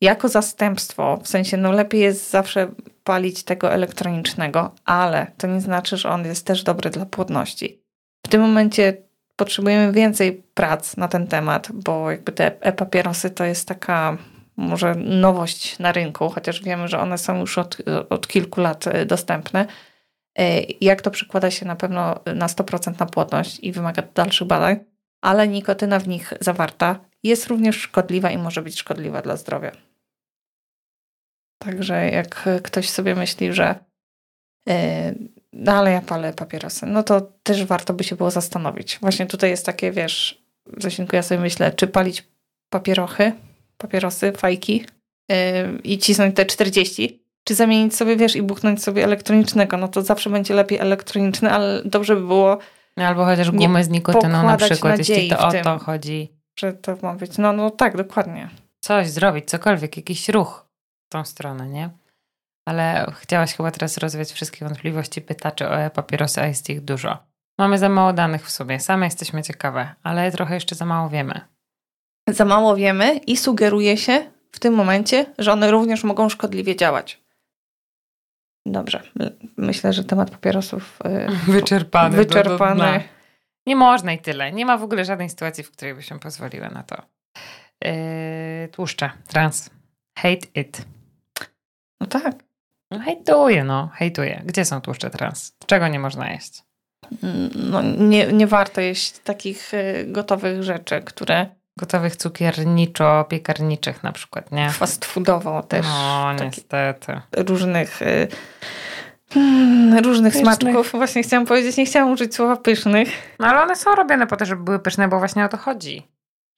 jako 0.00 0.28
zastępstwo, 0.28 1.16
w 1.22 1.28
sensie 1.28 1.56
no 1.56 1.72
lepiej 1.72 2.00
jest 2.00 2.30
zawsze 2.30 2.68
palić 3.04 3.44
tego 3.44 3.72
elektronicznego, 3.72 4.74
ale 4.84 5.26
to 5.36 5.46
nie 5.46 5.60
znaczy, 5.60 5.96
że 5.96 6.08
on 6.08 6.24
jest 6.24 6.46
też 6.46 6.62
dobry 6.62 6.90
dla 6.90 7.06
płodności. 7.06 7.82
W 8.26 8.28
tym 8.28 8.40
momencie 8.40 8.96
potrzebujemy 9.36 9.92
więcej 9.92 10.42
prac 10.54 10.96
na 10.96 11.08
ten 11.08 11.26
temat, 11.26 11.68
bo 11.72 12.10
jakby 12.10 12.32
te 12.32 12.62
e-papierosy 12.62 13.30
to 13.30 13.44
jest 13.44 13.68
taka 13.68 14.16
może 14.56 14.94
nowość 14.94 15.78
na 15.78 15.92
rynku, 15.92 16.28
chociaż 16.28 16.62
wiemy, 16.62 16.88
że 16.88 16.98
one 16.98 17.18
są 17.18 17.40
już 17.40 17.58
od, 17.58 17.76
od 18.10 18.28
kilku 18.28 18.60
lat 18.60 18.86
e, 18.86 19.06
dostępne. 19.06 19.66
E, 20.38 20.60
jak 20.80 21.02
to 21.02 21.10
przekłada 21.10 21.50
się 21.50 21.66
na 21.66 21.76
pewno 21.76 22.20
na 22.34 22.46
100% 22.46 23.00
na 23.00 23.06
płodność 23.06 23.58
i 23.62 23.72
wymaga 23.72 24.02
dalszych 24.14 24.46
badań, 24.46 24.78
ale 25.20 25.48
nikotyna 25.48 25.98
w 25.98 26.08
nich 26.08 26.32
zawarta 26.40 27.00
jest 27.22 27.46
również 27.46 27.76
szkodliwa 27.76 28.30
i 28.30 28.38
może 28.38 28.62
być 28.62 28.78
szkodliwa 28.78 29.22
dla 29.22 29.36
zdrowia. 29.36 29.72
Także 31.58 32.10
jak 32.10 32.48
ktoś 32.62 32.88
sobie 32.90 33.14
myśli, 33.14 33.52
że 33.52 33.74
yy, 34.66 34.74
no 35.52 35.72
ale 35.72 35.90
ja 35.90 36.00
palę 36.00 36.32
papierosy, 36.32 36.86
no 36.86 37.02
to 37.02 37.20
też 37.20 37.64
warto 37.64 37.94
by 37.94 38.04
się 38.04 38.16
było 38.16 38.30
zastanowić. 38.30 38.98
Właśnie 39.00 39.26
tutaj 39.26 39.50
jest 39.50 39.66
takie, 39.66 39.92
wiesz, 39.92 40.42
Zosinku, 40.76 41.16
ja 41.16 41.22
sobie 41.22 41.40
myślę, 41.40 41.72
czy 41.72 41.86
palić 41.86 42.24
papierochy, 42.70 43.32
papierosy, 43.78 44.32
fajki 44.32 44.84
yy, 45.28 45.36
i 45.84 45.98
cisnąć 45.98 46.36
te 46.36 46.46
40, 46.46 47.22
czy 47.44 47.54
zamienić 47.54 47.96
sobie, 47.96 48.16
wiesz, 48.16 48.36
i 48.36 48.42
buchnąć 48.42 48.82
sobie 48.82 49.04
elektronicznego, 49.04 49.76
no 49.76 49.88
to 49.88 50.02
zawsze 50.02 50.30
będzie 50.30 50.54
lepiej 50.54 50.78
elektroniczny, 50.78 51.50
ale 51.50 51.82
dobrze 51.84 52.16
by 52.16 52.22
było 52.22 52.58
Albo 52.96 53.24
chociaż 53.24 53.50
gumę 53.50 53.84
z 53.84 53.88
nikotyną 53.88 54.42
na 54.42 54.56
przykład, 54.56 54.98
jeśli 54.98 55.28
to 55.28 55.48
o 55.48 55.52
to 55.52 55.78
chodzi 55.78 56.36
że 56.60 56.72
to 56.72 56.96
ma 57.02 57.14
być. 57.14 57.38
No, 57.38 57.52
no 57.52 57.70
tak, 57.70 57.96
dokładnie. 57.96 58.48
coś 58.80 59.10
zrobić, 59.10 59.44
cokolwiek, 59.50 59.96
jakiś 59.96 60.28
ruch 60.28 60.66
w 61.06 61.12
tą 61.12 61.24
stronę, 61.24 61.68
nie? 61.68 61.90
Ale 62.68 63.12
chciałaś 63.20 63.54
chyba 63.54 63.70
teraz 63.70 63.98
rozwiać 63.98 64.32
wszystkie 64.32 64.64
wątpliwości 64.64 65.22
pytaczy 65.22 65.68
o 65.68 65.80
e-papierosy, 65.80 66.40
a 66.40 66.46
jest 66.46 66.70
ich 66.70 66.80
dużo. 66.80 67.18
Mamy 67.58 67.78
za 67.78 67.88
mało 67.88 68.12
danych 68.12 68.46
w 68.46 68.50
sobie, 68.50 68.80
same 68.80 69.06
jesteśmy 69.06 69.42
ciekawe, 69.42 69.94
ale 70.02 70.32
trochę 70.32 70.54
jeszcze 70.54 70.74
za 70.74 70.84
mało 70.84 71.08
wiemy. 71.08 71.40
Za 72.28 72.44
mało 72.44 72.76
wiemy 72.76 73.16
i 73.16 73.36
sugeruje 73.36 73.96
się 73.96 74.30
w 74.52 74.58
tym 74.58 74.74
momencie, 74.74 75.26
że 75.38 75.52
one 75.52 75.70
również 75.70 76.04
mogą 76.04 76.28
szkodliwie 76.28 76.76
działać. 76.76 77.20
Dobrze. 78.66 79.02
Myślę, 79.56 79.92
że 79.92 80.04
temat 80.04 80.30
papierosów 80.30 80.98
yy, 81.04 81.26
wyczerpany. 81.54 82.16
Wyczerpany. 82.16 82.92
Do, 82.92 82.98
do 82.98 83.04
nie 83.66 83.76
można 83.76 84.12
i 84.12 84.18
tyle. 84.18 84.52
Nie 84.52 84.66
ma 84.66 84.78
w 84.78 84.82
ogóle 84.82 85.04
żadnej 85.04 85.30
sytuacji, 85.30 85.64
w 85.64 85.70
której 85.70 85.94
by 85.94 86.02
się 86.02 86.20
pozwoliły 86.20 86.68
na 86.68 86.82
to. 86.82 87.02
Yy, 87.84 88.68
tłuszcze, 88.72 89.10
trans. 89.28 89.70
Hate 90.18 90.46
it. 90.54 90.86
No 92.00 92.06
tak. 92.06 92.34
No 92.90 92.98
hejtuję, 92.98 93.64
no. 93.64 93.90
Hejtuję. 93.94 94.42
Gdzie 94.44 94.64
są 94.64 94.80
tłuszcze 94.80 95.10
trans? 95.10 95.56
Czego 95.66 95.88
nie 95.88 95.98
można 95.98 96.30
jeść? 96.30 96.62
No, 97.54 97.82
nie, 97.82 98.32
nie 98.32 98.46
warto 98.46 98.80
jeść 98.80 99.18
takich 99.18 99.74
y, 99.74 100.06
gotowych 100.08 100.62
rzeczy, 100.62 101.02
które... 101.04 101.46
Gotowych 101.78 102.16
cukierniczo-piekarniczych 102.16 104.02
na 104.02 104.12
przykład, 104.12 104.52
nie? 104.52 104.70
Fast 104.70 105.04
foodowo 105.04 105.62
też. 105.62 105.86
No, 105.86 106.32
niestety. 106.44 107.20
Różnych... 107.36 108.02
Y, 108.02 108.28
mm, 109.36 110.04
różnych 110.04 110.32
pysznych. 110.32 110.54
smaczków. 110.56 110.90
Właśnie 110.92 111.22
chciałam 111.22 111.46
powiedzieć, 111.46 111.76
nie 111.76 111.86
chciałam 111.86 112.12
użyć 112.12 112.34
słowa 112.34 112.56
pysznych. 112.56 113.08
No 113.38 113.46
ale 113.46 113.62
one 113.62 113.76
są 113.76 113.94
robione 113.94 114.26
po 114.26 114.36
to, 114.36 114.44
żeby 114.44 114.62
były 114.62 114.78
pyszne, 114.78 115.08
bo 115.08 115.18
właśnie 115.18 115.44
o 115.44 115.48
to 115.48 115.56
chodzi. 115.56 116.06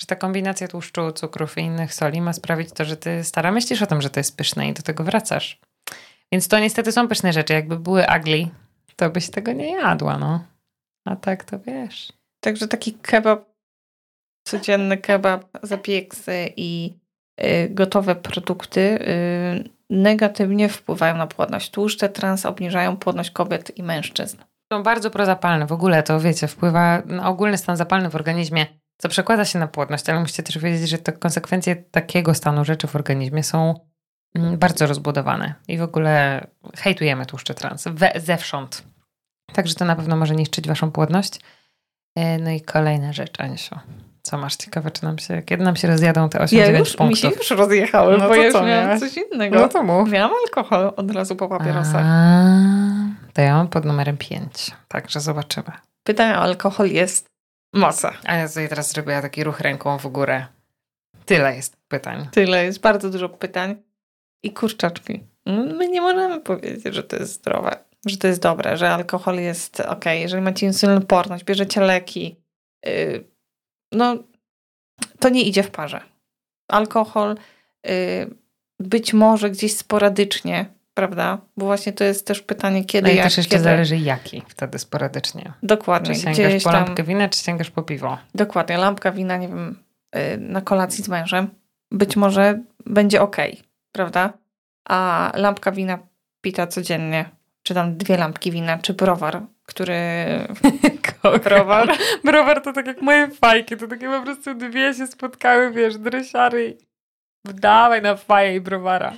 Że 0.01 0.07
ta 0.07 0.17
kombinacja 0.17 0.69
tłuszczu, 0.69 1.13
cukrów 1.13 1.59
i 1.59 1.61
innych 1.61 1.95
soli 1.95 2.21
ma 2.21 2.33
sprawić 2.33 2.73
to, 2.73 2.85
że 2.85 2.97
ty 2.97 3.25
stara 3.25 3.53
myślisz 3.53 3.83
o 3.83 3.87
tym, 3.87 4.03
że 4.03 4.11
to 4.11 4.21
jest 4.21 4.37
pyszne 4.37 4.69
i 4.69 4.73
do 4.73 4.83
tego 4.83 5.05
wracasz. 5.05 5.61
Więc 6.33 6.49
to 6.49 6.59
niestety 6.59 6.93
są 6.93 7.09
pyszne 7.09 7.33
rzeczy. 7.33 7.53
Jakby 7.53 7.79
były 7.79 8.05
ugly, 8.19 8.49
to 8.97 9.11
byś 9.11 9.31
tego 9.31 9.53
nie 9.53 9.73
jadła, 9.73 10.19
no. 10.19 10.45
A 11.05 11.17
tak 11.17 11.45
to 11.45 11.59
wiesz. 11.59 12.13
Także 12.41 12.69
taki 12.69 12.95
kebab, 12.95 13.48
codzienny 14.51 14.97
kebab, 14.97 15.45
zapieksy 15.63 16.53
i 16.57 16.99
y, 17.41 17.69
gotowe 17.71 18.15
produkty 18.15 18.81
y, 18.81 19.71
negatywnie 19.91 20.69
wpływają 20.69 21.17
na 21.17 21.27
płodność. 21.27 21.71
Tłuszcze 21.71 22.09
trans 22.09 22.47
obniżają 22.47 22.97
płodność 22.97 23.31
kobiet 23.31 23.79
i 23.79 23.83
mężczyzn. 23.83 24.37
Są 24.73 24.83
bardzo 24.83 25.11
prozapalne. 25.11 25.67
W 25.67 25.73
ogóle 25.73 26.03
to 26.03 26.21
wiecie, 26.21 26.49
wpływa 26.49 27.03
na 27.07 27.29
ogólny 27.29 27.59
stan 27.59 27.77
zapalny 27.77 28.11
w 28.11 28.15
organizmie, 28.15 28.67
co 28.99 29.09
przekłada 29.09 29.45
się 29.45 29.59
na 29.59 29.67
płodność, 29.67 30.09
ale 30.09 30.21
musicie 30.21 30.43
też 30.43 30.59
wiedzieć, 30.59 30.89
że 30.89 30.99
te 30.99 31.13
konsekwencje 31.13 31.77
takiego 31.77 32.35
stanu 32.35 32.65
rzeczy 32.65 32.87
w 32.87 32.97
organizmie 32.97 33.43
są 33.43 33.75
mm, 34.35 34.59
bardzo 34.59 34.87
rozbudowane 34.87 35.55
i 35.69 35.79
w 35.79 35.83
ogóle 35.83 36.47
hejtujemy 36.77 37.27
tłuszcze 37.27 37.55
trans 37.55 37.85
we, 37.91 38.13
zewsząd. 38.17 38.85
Także 39.53 39.75
to 39.75 39.85
na 39.85 39.97
pewno 39.97 40.17
może 40.17 40.35
niszczyć 40.35 40.69
waszą 40.69 40.91
płodność. 40.91 41.41
E, 42.17 42.39
no 42.39 42.51
i 42.51 42.61
kolejna 42.61 43.13
rzecz, 43.13 43.41
Ansiu. 43.41 43.79
Co 44.29 44.39
masz 44.39 44.57
ciekawe, 44.57 44.91
czy 44.91 45.05
nam 45.05 45.19
się, 45.19 45.43
kiedy 45.43 45.65
nam 45.65 45.77
się 45.77 45.89
rozjadą 45.89 46.29
te 46.29 46.39
8-9 46.39 46.57
ja 46.57 46.79
już, 46.79 46.97
punktów? 46.97 47.09
Mi 47.09 47.17
się 47.17 47.29
już 47.29 47.51
rozjechały, 47.51 48.19
no 48.19 48.29
bo 48.29 48.35
ja 48.35 48.45
już 48.45 48.55
miałam 48.55 49.01
coś 49.01 49.17
innego. 49.17 49.59
No 49.59 49.69
to 49.69 49.83
mów. 49.83 50.11
Miałam 50.11 50.31
alkohol 50.45 50.93
od 50.97 51.11
razu 51.11 51.37
po 51.37 51.49
papierosach. 51.49 52.05
A, 52.07 53.33
to 53.33 53.43
ja 53.43 53.57
mam 53.57 53.69
pod 53.69 53.85
numerem 53.85 54.17
5, 54.17 54.71
także 54.89 55.21
zobaczymy. 55.21 55.71
Pytanie 56.03 56.35
o 56.35 56.39
alkohol 56.39 56.91
jest 56.91 57.27
masa. 57.75 58.13
A 58.25 58.35
ja 58.35 58.49
sobie 58.49 58.69
teraz 58.69 58.93
zrobię 58.93 59.23
taki 59.23 59.45
ruch 59.45 59.61
ręką 59.61 59.99
w 59.99 60.07
górę. 60.07 60.47
Tyle 61.25 61.57
jest 61.57 61.77
pytań. 61.89 62.29
Tyle 62.31 62.65
jest, 62.65 62.81
bardzo 62.81 63.11
dużo 63.11 63.29
pytań. 63.29 63.77
I 64.43 64.53
kurczaczki. 64.53 65.21
My 65.47 65.89
nie 65.89 66.01
możemy 66.01 66.41
powiedzieć, 66.41 66.95
że 66.95 67.03
to 67.03 67.17
jest 67.17 67.33
zdrowe 67.33 67.77
że 68.07 68.17
to 68.17 68.27
jest 68.27 68.43
dobre, 68.43 68.77
że 68.77 68.91
alkohol 68.91 69.39
jest 69.39 69.81
ok, 69.81 70.05
jeżeli 70.05 70.43
macie 70.43 70.67
insulinoporność, 70.67 71.45
bierzecie 71.45 71.81
leki, 71.81 72.37
yy, 72.87 73.25
no 73.93 74.17
to 75.19 75.29
nie 75.29 75.43
idzie 75.43 75.63
w 75.63 75.71
parze. 75.71 76.01
Alkohol 76.69 77.37
yy, 77.85 77.93
być 78.81 79.15
może 79.15 79.51
gdzieś 79.51 79.77
sporadycznie, 79.77 80.67
prawda? 80.95 81.39
Bo 81.57 81.67
właśnie 81.67 81.93
to 81.93 82.05
jest 82.05 82.27
też 82.27 82.43
pytanie, 82.43 82.85
kiedy, 82.85 83.09
no 83.09 83.15
i 83.15 83.17
jak, 83.17 83.27
też 83.27 83.37
jeszcze 83.37 83.51
kiedy. 83.51 83.65
zależy 83.65 83.97
jaki 83.97 84.43
wtedy 84.49 84.79
sporadycznie. 84.79 85.53
Dokładnie. 85.63 86.15
Czy 86.15 86.21
sięgasz 86.21 86.63
po 86.63 86.73
lampkę 86.73 86.97
tam... 86.97 87.07
wina, 87.07 87.29
czy 87.29 87.45
sięgasz 87.45 87.71
po 87.71 87.83
piwo? 87.83 88.19
Dokładnie. 88.35 88.77
Lampka 88.77 89.13
wina, 89.13 89.37
nie 89.37 89.49
wiem, 89.49 89.79
yy, 90.15 90.39
na 90.39 90.61
kolacji 90.61 91.05
z 91.05 91.09
mężem 91.09 91.51
być 91.91 92.17
może 92.17 92.63
będzie 92.87 93.23
ok, 93.23 93.37
prawda? 93.93 94.33
A 94.89 95.33
lampka 95.35 95.73
wina 95.73 95.99
pita 96.41 96.67
codziennie 96.67 97.39
czy 97.69 97.75
tam 97.75 97.97
dwie 97.97 98.17
lampki 98.17 98.51
wina, 98.51 98.79
czy 98.79 98.95
browar, 98.95 99.43
który... 99.69 99.95
browar? 101.45 101.89
browar 102.25 102.63
to 102.63 102.73
tak 102.73 102.87
jak 102.87 103.03
moje 103.03 103.29
fajki, 103.29 103.77
to 103.77 103.87
takie 103.87 104.09
po 104.09 104.23
prostu 104.23 104.55
dwie 104.55 104.95
się 104.95 105.07
spotkały, 105.07 105.71
wiesz, 105.71 105.99
dresiary 105.99 106.77
dawaj 107.45 108.03
na 108.03 108.17
faję 108.17 108.57
i 108.57 108.61
browara. 108.61 109.13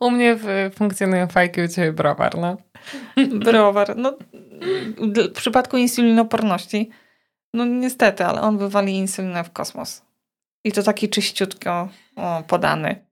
U 0.00 0.10
mnie 0.10 0.36
funkcjonują 0.74 1.26
fajki, 1.26 1.62
u 1.62 1.68
ciebie 1.68 1.92
browar, 1.92 2.38
no. 2.38 2.56
browar, 3.44 3.96
no 3.96 4.18
w 5.00 5.32
przypadku 5.32 5.76
insulinoporności, 5.76 6.90
no 7.54 7.64
niestety, 7.64 8.24
ale 8.24 8.40
on 8.40 8.58
wywali 8.58 8.96
insulinę 8.96 9.44
w 9.44 9.52
kosmos. 9.52 10.02
I 10.64 10.72
to 10.72 10.82
taki 10.82 11.08
czyściutko 11.08 11.88
o, 12.16 12.42
podany. 12.46 13.04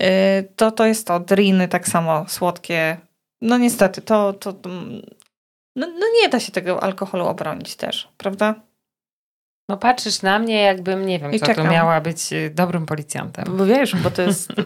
Yy, 0.00 0.08
to, 0.56 0.70
to 0.70 0.86
jest 0.86 1.06
to, 1.06 1.20
driny 1.20 1.68
tak 1.68 1.88
samo, 1.88 2.24
słodkie, 2.28 2.96
no 3.42 3.58
niestety, 3.58 4.02
to, 4.02 4.32
to, 4.32 4.52
to 4.52 4.70
no, 5.76 5.86
no, 5.86 6.06
nie 6.22 6.28
da 6.28 6.40
się 6.40 6.52
tego 6.52 6.82
alkoholu 6.82 7.26
obronić 7.26 7.76
też, 7.76 8.08
prawda? 8.16 8.54
No 9.68 9.76
patrzysz 9.76 10.22
na 10.22 10.38
mnie, 10.38 10.62
jakbym, 10.62 11.06
nie 11.06 11.18
wiem, 11.18 11.32
I 11.32 11.40
co 11.40 11.46
czekam. 11.46 11.66
to 11.66 11.72
miała 11.72 12.00
być 12.00 12.32
y, 12.32 12.50
dobrym 12.54 12.86
policjantem. 12.86 13.44
Bo 13.56 13.66
wiesz, 13.66 13.96
bo 13.96 14.10
to 14.10 14.22
jest... 14.22 14.52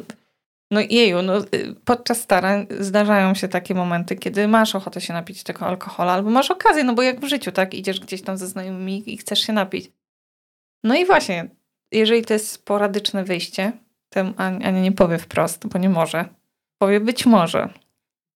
No 0.70 0.80
jeju, 0.80 1.22
no, 1.22 1.38
y, 1.38 1.74
podczas 1.84 2.20
starań 2.20 2.66
zdarzają 2.80 3.34
się 3.34 3.48
takie 3.48 3.74
momenty, 3.74 4.16
kiedy 4.16 4.48
masz 4.48 4.74
ochotę 4.74 5.00
się 5.00 5.12
napić 5.12 5.42
tego 5.42 5.66
alkohola, 5.66 6.12
albo 6.12 6.30
masz 6.30 6.50
okazję, 6.50 6.84
no 6.84 6.94
bo 6.94 7.02
jak 7.02 7.20
w 7.20 7.28
życiu, 7.28 7.52
tak? 7.52 7.74
Idziesz 7.74 8.00
gdzieś 8.00 8.22
tam 8.22 8.36
ze 8.36 8.46
znajomymi 8.46 9.14
i 9.14 9.16
chcesz 9.16 9.40
się 9.40 9.52
napić. 9.52 9.92
No 10.84 10.94
i 10.94 11.06
właśnie, 11.06 11.48
jeżeli 11.92 12.24
to 12.24 12.32
jest 12.32 12.50
sporadyczne 12.50 13.24
wyjście, 13.24 13.72
to 14.08 14.20
Ania 14.36 14.70
nie 14.70 14.92
powie 14.92 15.18
wprost, 15.18 15.66
bo 15.66 15.78
nie 15.78 15.88
może. 15.88 16.24
Powie 16.78 17.00
być 17.00 17.26
może. 17.26 17.68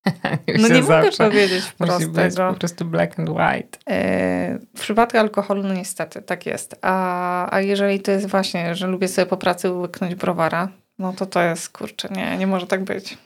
no 0.61 0.68
nie 0.68 0.82
mogę 0.82 1.11
powiedzieć 1.18 1.64
wprost 1.64 1.92
Musi 1.92 2.06
być 2.06 2.35
tego. 2.35 2.52
po 2.52 2.59
prostu 2.59 2.85
black 2.85 3.18
and 3.18 3.28
white. 3.28 3.78
E, 3.90 4.59
w 4.76 4.80
przypadku 4.80 5.18
alkoholu, 5.18 5.62
no 5.62 5.75
niestety, 5.75 6.23
tak 6.23 6.47
jest. 6.47 6.76
A, 6.82 7.54
a 7.54 7.61
jeżeli 7.61 8.00
to 8.00 8.12
jest 8.12 8.26
właśnie, 8.26 8.75
że 8.75 8.87
lubię 8.87 9.09
sobie 9.09 9.26
po 9.26 9.37
pracy 9.37 9.73
łyknąć 9.73 10.14
browara, 10.14 10.68
no 10.99 11.12
to 11.12 11.26
to 11.26 11.42
jest, 11.42 11.68
kurczę, 11.68 12.09
nie, 12.16 12.37
nie 12.37 12.47
może 12.47 12.66
tak 12.66 12.85
być. 12.85 13.18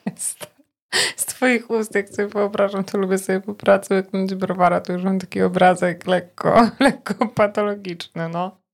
Z 1.17 1.25
twoich 1.25 1.71
ust, 1.71 1.95
jak 1.95 2.09
sobie 2.09 2.29
wyobrażam, 2.29 2.85
to 2.85 2.99
lubię 2.99 3.19
sobie 3.19 3.41
po 3.41 3.55
pracy 3.55 3.95
łyknąć 3.95 4.35
browara, 4.35 4.81
to 4.81 4.93
już 4.93 5.03
mam 5.03 5.19
taki 5.19 5.43
obrazek 5.43 6.07
lekko, 6.07 6.71
lekko 6.81 7.29
patologiczny, 7.29 8.29
no. 8.29 8.66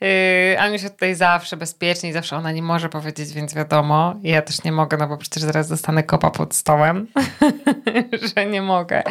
Yy, 0.00 0.60
Aniu 0.60 0.78
się 0.78 0.90
tutaj 0.90 1.14
zawsze 1.14 1.56
bezpiecznie 1.56 2.10
i 2.10 2.12
zawsze 2.12 2.36
ona 2.36 2.52
nie 2.52 2.62
może 2.62 2.88
powiedzieć, 2.88 3.32
więc 3.32 3.54
wiadomo. 3.54 4.14
ja 4.22 4.42
też 4.42 4.64
nie 4.64 4.72
mogę, 4.72 4.96
no 4.96 5.08
bo 5.08 5.16
przecież 5.16 5.42
zaraz 5.42 5.68
dostanę 5.68 6.02
kopa 6.02 6.30
pod 6.30 6.54
stołem, 6.54 7.06
że 8.36 8.46
nie 8.46 8.62
mogę. 8.62 9.02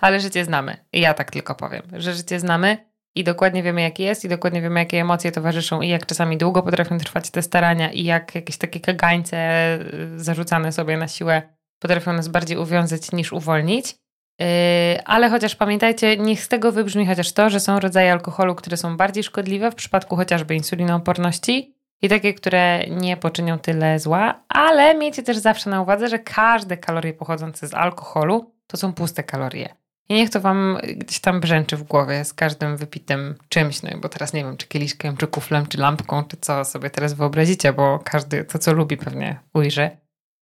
Ale 0.00 0.20
życie 0.20 0.44
znamy. 0.44 0.76
I 0.92 1.00
ja 1.00 1.14
tak 1.14 1.30
tylko 1.30 1.54
powiem, 1.54 1.82
że 1.92 2.14
życie 2.14 2.40
znamy 2.40 2.92
i 3.14 3.24
dokładnie 3.24 3.62
wiemy, 3.62 3.82
jaki 3.82 4.02
jest, 4.02 4.24
i 4.24 4.28
dokładnie 4.28 4.62
wiemy, 4.62 4.80
jakie 4.80 5.00
emocje 5.00 5.32
towarzyszą, 5.32 5.80
i 5.80 5.88
jak 5.88 6.06
czasami 6.06 6.38
długo 6.38 6.62
potrafią 6.62 6.98
trwać 6.98 7.30
te 7.30 7.42
starania, 7.42 7.92
i 7.92 8.04
jak 8.04 8.34
jakieś 8.34 8.58
takie 8.58 8.80
kagańce 8.80 9.36
yy, 9.92 10.18
zarzucane 10.18 10.72
sobie 10.72 10.96
na 10.96 11.08
siłę 11.08 11.42
potrafią 11.78 12.12
nas 12.12 12.28
bardziej 12.28 12.56
uwiązać 12.58 13.12
niż 13.12 13.32
uwolnić. 13.32 14.01
Yy, 14.38 14.46
ale 15.04 15.30
chociaż 15.30 15.56
pamiętajcie, 15.56 16.16
niech 16.16 16.44
z 16.44 16.48
tego 16.48 16.72
wybrzmi 16.72 17.06
chociaż 17.06 17.32
to, 17.32 17.50
że 17.50 17.60
są 17.60 17.80
rodzaje 17.80 18.12
alkoholu, 18.12 18.54
które 18.54 18.76
są 18.76 18.96
bardziej 18.96 19.24
szkodliwe 19.24 19.70
w 19.70 19.74
przypadku 19.74 20.16
chociażby 20.16 20.54
insulinooporności 20.54 21.74
i 22.02 22.08
takie, 22.08 22.34
które 22.34 22.86
nie 22.86 23.16
poczynią 23.16 23.58
tyle 23.58 23.98
zła, 23.98 24.40
ale 24.48 24.94
miejcie 24.94 25.22
też 25.22 25.38
zawsze 25.38 25.70
na 25.70 25.82
uwadze, 25.82 26.08
że 26.08 26.18
każde 26.18 26.76
kalorie 26.76 27.12
pochodzące 27.12 27.68
z 27.68 27.74
alkoholu 27.74 28.54
to 28.66 28.76
są 28.76 28.92
puste 28.92 29.22
kalorie. 29.22 29.74
I 30.08 30.14
niech 30.14 30.30
to 30.30 30.40
wam 30.40 30.78
gdzieś 30.96 31.20
tam 31.20 31.40
brzęczy 31.40 31.76
w 31.76 31.82
głowie 31.82 32.24
z 32.24 32.34
każdym 32.34 32.76
wypitym 32.76 33.34
czymś, 33.48 33.82
no 33.82 33.90
bo 33.98 34.08
teraz 34.08 34.32
nie 34.32 34.44
wiem, 34.44 34.56
czy 34.56 34.68
kieliszkiem, 34.68 35.16
czy 35.16 35.26
kuflem, 35.26 35.66
czy 35.66 35.78
lampką, 35.78 36.24
czy 36.24 36.36
co 36.36 36.64
sobie 36.64 36.90
teraz 36.90 37.12
wyobrazicie, 37.12 37.72
bo 37.72 37.98
każdy 37.98 38.44
to, 38.44 38.58
co 38.58 38.72
lubi 38.72 38.96
pewnie 38.96 39.38
ujrzy. 39.54 39.90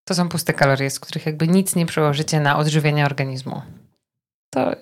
To 0.05 0.15
są 0.15 0.29
puste 0.29 0.53
kalorie, 0.53 0.91
z 0.91 1.01
których 1.01 1.27
jakby 1.27 1.49
nic 1.49 1.77
nie 1.77 1.87
przełożycie 1.87 2.41
na 2.41 2.59
odżywienie 2.59 3.07
organizmu. 3.07 3.63
To 4.51 4.73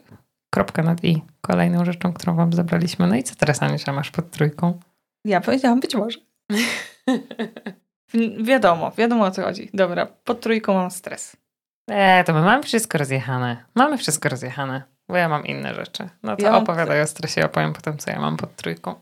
kropka 0.55 0.83
nad 0.83 1.05
i. 1.05 1.23
Kolejną 1.41 1.85
rzeczą, 1.85 2.13
którą 2.13 2.35
wam 2.37 2.53
zabraliśmy. 2.53 3.07
No 3.07 3.17
i 3.17 3.23
co 3.23 3.35
teraz, 3.35 3.63
Aniusia, 3.63 3.93
masz 3.93 4.11
pod 4.11 4.31
trójką? 4.31 4.81
Ja 5.25 5.41
powiedziałam 5.41 5.81
być 5.81 5.95
może. 5.95 6.19
Wi- 8.15 8.45
Wiadomo, 8.49 8.91
wiadomo 8.99 9.25
o 9.25 9.31
co 9.31 9.43
chodzi. 9.43 9.71
Dobra, 9.75 10.07
pod 10.07 10.41
trójką 10.41 10.75
mam 10.75 10.91
stres. 10.91 11.37
Eee, 11.91 12.25
to 12.25 12.33
my 12.33 12.41
mamy 12.43 12.63
wszystko 12.63 12.99
rozjechane. 12.99 13.65
Mamy 13.75 13.99
wszystko 13.99 14.29
rozjechane. 14.29 14.83
Bo 15.09 15.17
ja 15.17 15.29
mam 15.29 15.47
inne 15.47 15.75
rzeczy. 15.75 16.09
No 16.23 16.37
to 16.37 16.45
Ja 16.45 16.53
mam- 16.53 16.63
opowiadaj 16.63 17.03
o 17.03 17.07
stresie, 17.07 17.45
opowiem 17.47 17.73
potem, 17.73 17.99
co 17.99 18.11
ja 18.11 18.21
mam 18.21 18.37
pod 18.37 18.57
trójką. 18.57 18.95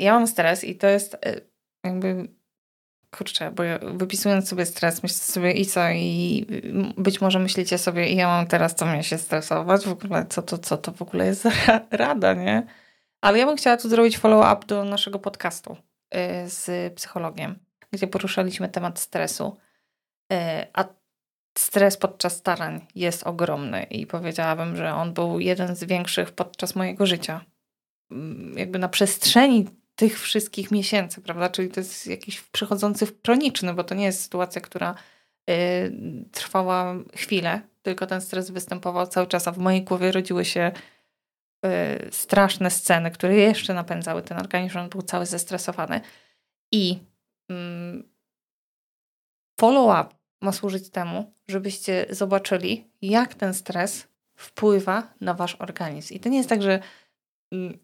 Ja 0.00 0.12
mam 0.14 0.26
stres 0.26 0.64
i 0.64 0.74
to 0.76 0.86
jest 0.86 1.14
e, 1.14 1.40
jakby, 1.84 2.28
kurczę, 3.16 3.50
bo 3.50 3.62
ja 3.62 3.78
wypisując 3.78 4.48
sobie 4.48 4.66
stres, 4.66 5.02
myślę 5.02 5.18
sobie 5.18 5.52
i 5.52 5.66
co, 5.66 5.90
i 5.90 6.46
być 6.96 7.20
może 7.20 7.38
myślicie 7.38 7.78
sobie, 7.78 8.08
i 8.08 8.16
ja 8.16 8.26
mam 8.26 8.46
teraz 8.46 8.74
co 8.74 8.86
mnie 8.86 9.02
się 9.04 9.18
stresować, 9.18 9.84
w 9.84 9.92
ogóle 9.92 10.26
co 10.26 10.42
to, 10.42 10.58
co 10.58 10.76
to 10.76 10.92
w 10.92 11.02
ogóle 11.02 11.26
jest 11.26 11.44
ra- 11.44 11.80
rada, 12.06 12.34
nie? 12.34 12.66
Ale 13.20 13.38
ja 13.38 13.46
bym 13.46 13.56
chciała 13.56 13.76
tu 13.76 13.88
zrobić 13.88 14.18
follow-up 14.18 14.66
do 14.66 14.84
naszego 14.84 15.18
podcastu 15.18 15.76
y, 16.14 16.48
z 16.50 16.94
psychologiem, 16.94 17.58
gdzie 17.92 18.06
poruszaliśmy 18.06 18.68
temat 18.68 18.98
stresu. 18.98 19.56
Y, 20.32 20.36
A 20.72 20.84
stres 21.58 21.96
podczas 21.96 22.36
starań 22.36 22.86
jest 22.94 23.26
ogromny 23.26 23.82
i 23.82 24.06
powiedziałabym, 24.06 24.76
że 24.76 24.94
on 24.94 25.12
był 25.12 25.40
jeden 25.40 25.76
z 25.76 25.84
większych 25.84 26.32
podczas 26.32 26.74
mojego 26.74 27.06
życia. 27.06 27.44
Mm, 28.10 28.58
Jakby 28.58 28.78
na 28.78 28.88
przestrzeni 28.88 29.68
tych 29.96 30.20
wszystkich 30.20 30.70
miesięcy, 30.70 31.20
prawda? 31.20 31.48
Czyli 31.48 31.68
to 31.68 31.80
jest 31.80 32.06
jakiś 32.06 32.40
przechodzący 32.40 33.06
w 33.06 33.22
chroniczny, 33.22 33.74
bo 33.74 33.84
to 33.84 33.94
nie 33.94 34.04
jest 34.04 34.22
sytuacja, 34.22 34.60
która 34.60 34.94
y, 35.50 35.92
trwała 36.32 36.94
chwilę, 37.14 37.60
tylko 37.82 38.06
ten 38.06 38.20
stres 38.20 38.50
występował 38.50 39.06
cały 39.06 39.26
czas, 39.26 39.48
a 39.48 39.52
w 39.52 39.58
mojej 39.58 39.82
głowie 39.82 40.12
rodziły 40.12 40.44
się 40.44 40.72
y, 41.66 41.68
straszne 42.10 42.70
sceny, 42.70 43.10
które 43.10 43.34
jeszcze 43.36 43.74
napędzały 43.74 44.22
ten 44.22 44.38
organizm, 44.38 44.78
on 44.78 44.88
był 44.88 45.02
cały 45.02 45.26
zestresowany. 45.26 46.00
I 46.72 46.98
mm, 47.50 48.12
follow-up 49.60 50.14
ma 50.42 50.52
służyć 50.52 50.90
temu, 50.90 51.32
żebyście 51.48 52.06
zobaczyli, 52.10 52.90
jak 53.02 53.34
ten 53.34 53.54
stres 53.54 54.08
wpływa 54.34 55.14
na 55.20 55.34
wasz 55.34 55.54
organizm. 55.54 56.14
I 56.14 56.20
to 56.20 56.28
nie 56.28 56.36
jest 56.36 56.48
tak, 56.48 56.62
że 56.62 56.80
mm, 57.52 57.78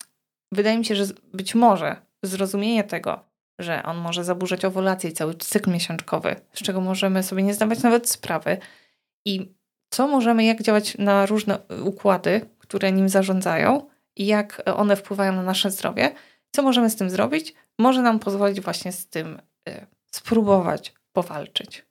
wydaje 0.53 0.79
mi 0.79 0.85
się, 0.85 0.97
że 0.97 1.05
być 1.35 1.55
może 1.55 1.97
zrozumienie 2.23 2.85
tego, 2.85 3.25
że 3.59 3.83
on 3.83 3.97
może 3.97 4.25
zaburzać 4.25 4.65
owulację 4.65 5.11
i 5.11 5.13
cały 5.13 5.35
cykl 5.35 5.71
miesiączkowy, 5.71 6.37
z 6.53 6.63
czego 6.63 6.81
możemy 6.81 7.23
sobie 7.23 7.43
nie 7.43 7.55
zdawać 7.55 7.83
nawet 7.83 8.11
sprawy 8.11 8.59
i 9.25 9.53
co 9.91 10.09
możemy, 10.09 10.45
jak 10.45 10.63
działać 10.63 10.99
na 10.99 11.27
różne 11.27 11.59
układy, 11.85 12.41
które 12.59 12.93
nim 12.93 13.09
zarządzają 13.09 13.89
i 14.17 14.27
jak 14.27 14.63
one 14.77 14.97
wpływają 14.97 15.33
na 15.33 15.43
nasze 15.43 15.71
zdrowie, 15.71 16.15
co 16.51 16.63
możemy 16.63 16.91
z 16.91 16.97
tym 16.97 17.11
zrobić, 17.11 17.55
może 17.79 18.03
nam 18.03 18.19
pozwolić 18.19 18.61
właśnie 18.61 18.93
z 18.93 19.07
tym 19.07 19.41
y, 19.69 19.87
spróbować 20.11 20.95
powalczyć. 21.13 21.88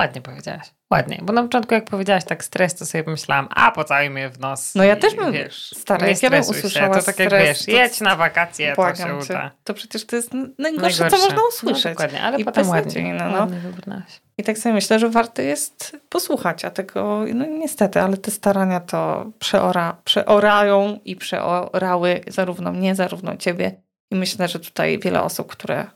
Ładnie 0.00 0.20
powiedziałaś. 0.22 0.70
Ładnie. 0.92 1.18
Bo 1.22 1.32
na 1.32 1.42
początku, 1.42 1.74
jak 1.74 1.84
powiedziałaś 1.84 2.24
tak 2.24 2.44
stres, 2.44 2.74
to 2.74 2.86
sobie 2.86 3.04
pomyślałam, 3.04 3.48
a 3.50 3.70
pocałujmy 3.72 4.20
je 4.20 4.28
w 4.30 4.40
nos. 4.40 4.74
No 4.74 4.84
ja 4.84 4.96
też 4.96 5.14
bym- 5.14 5.32
wiesz, 5.32 5.70
stara, 5.76 6.06
nie 6.06 6.12
jak 6.12 6.22
ja 6.22 6.30
bym 6.30 6.40
usłyszała 6.40 6.94
się. 6.94 7.00
To 7.00 7.06
tak 7.06 7.18
jak 7.18 7.28
stres, 7.28 7.42
wiesz, 7.66 7.68
jedź 7.68 8.00
na 8.00 8.16
wakacje, 8.16 8.72
to 8.76 8.94
się 8.94 9.04
cię. 9.04 9.14
uda. 9.16 9.50
To 9.64 9.74
przecież 9.74 10.06
to 10.06 10.16
jest 10.16 10.34
n- 10.34 10.54
najgorsze, 10.58 10.96
co 10.96 11.02
Najgorsze. 11.02 11.24
można 11.26 11.42
usłyszeć. 11.48 11.84
No, 11.84 11.90
dokładnie, 11.90 12.22
ale 12.22 12.38
I 12.40 12.44
potem 12.44 12.68
ładnie, 12.68 12.84
beznadziejne, 12.84 13.28
no. 13.28 13.38
ładnie. 13.38 14.02
I 14.38 14.42
tak 14.42 14.58
sobie 14.58 14.74
myślę, 14.74 14.98
że 14.98 15.08
warto 15.08 15.42
jest 15.42 15.96
posłuchać, 16.08 16.64
a 16.64 16.70
tego, 16.70 17.24
no 17.34 17.46
niestety, 17.46 18.00
ale 18.00 18.16
te 18.16 18.30
starania 18.30 18.80
to 18.80 19.30
przeora, 19.38 19.96
przeorają 20.04 20.98
i 21.04 21.16
przeorały 21.16 22.20
zarówno 22.28 22.72
mnie, 22.72 22.94
zarówno 22.94 23.36
ciebie. 23.36 23.72
I 24.10 24.16
myślę, 24.16 24.48
że 24.48 24.60
tutaj 24.60 24.98
wiele 24.98 25.22
osób, 25.22 25.52
które 25.52 25.86